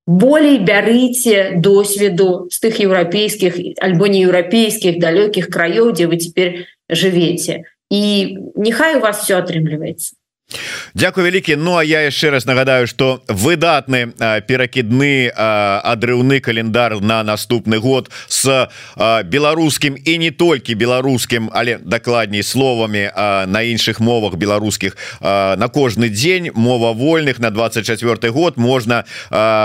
болей 0.07 0.61
бярыце 0.61 1.57
досведу 1.61 2.49
з 2.53 2.61
тых 2.61 2.81
еўрапейскіх 2.81 3.57
альбо 3.81 4.09
не 4.09 4.25
еўрапейскіх 4.25 5.01
далёкіх 5.01 5.49
краёў 5.49 5.93
дзе 5.97 6.09
вы 6.09 6.21
цяпер 6.21 6.69
жывеце. 6.93 7.65
І 7.89 8.37
няхай 8.57 8.97
у 8.97 9.01
вас 9.01 9.25
все 9.25 9.41
атрымліваецца 9.41 10.17
Дякую 10.95 11.27
вялікі. 11.27 11.57
Ну 11.57 11.75
а 11.77 11.83
я 11.83 12.05
яшчэ 12.07 12.31
раз 12.31 12.47
нагадаю 12.47 12.87
что 12.87 13.23
выдатны 13.27 14.15
перакідны 14.47 15.33
адрыўны 15.35 16.39
календар 16.41 17.01
на 17.01 17.25
наступны 17.25 17.79
год 17.79 18.11
с 18.29 18.69
беларускім 19.25 19.97
і 19.97 20.19
не 20.19 20.31
толькі 20.31 20.75
беларускім 20.75 21.51
але 21.53 21.79
дакладней 21.83 22.43
словамі 22.43 23.11
на 23.47 23.61
іншых 23.63 24.01
мовах 24.01 24.37
беларускіх 24.37 24.97
на 25.21 25.69
кожны 25.73 26.09
дзень. 26.09 26.51
Мова 26.55 26.93
вольных 26.93 27.41
на 27.41 27.51
24 27.51 28.31
год 28.31 28.55
можна 28.57 29.05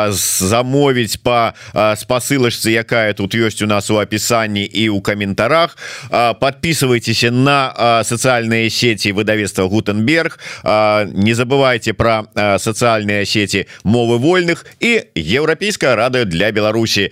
замовіць 0.09 1.17
по 1.17 1.53
спасылачцы 1.73 2.71
якая 2.71 3.13
тут 3.13 3.35
ёсць 3.35 3.61
у 3.61 3.67
нас 3.67 3.91
у 3.91 4.01
опісанні 4.01 4.63
і 4.63 4.89
у 4.89 5.01
каментарах. 5.01 5.77
Подписывайтеся 6.09 7.29
на 7.31 8.01
сацыяльныя 8.01 8.69
сети 8.69 9.11
выдавецтва 9.11 9.69
гутенберг 9.69 10.39
а 10.63 10.68
не 11.13 11.33
забывайте 11.33 11.93
про 11.93 12.25
социальные 12.59 13.25
сети 13.25 13.67
мовы 13.83 14.17
вольных 14.17 14.65
и 14.79 15.05
еўрапейская 15.15 15.95
рада 15.95 16.25
для 16.25 16.51
Беларусі 16.51 17.11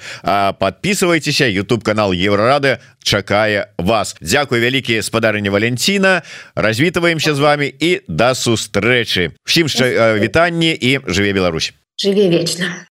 подписывайтесь 0.60 1.42
YouTube 1.42 1.84
канал 1.84 2.12
еврорады 2.12 2.80
чакае 3.04 3.68
вас. 3.78 4.16
Дякую 4.22 4.62
вялікі 4.62 5.02
спадарыня 5.02 5.52
Валентина. 5.52 6.22
Развітываемся 6.56 7.36
з 7.36 7.40
вами 7.40 7.74
і 7.80 8.02
до 8.08 8.36
сустрэчы 8.36 9.32
всім 9.44 9.68
вітанне 9.68 10.78
і 10.80 11.00
жыве 11.00 11.34
Беларусь. 11.34 11.74
Жыве 11.98 12.30
вечна 12.30 12.86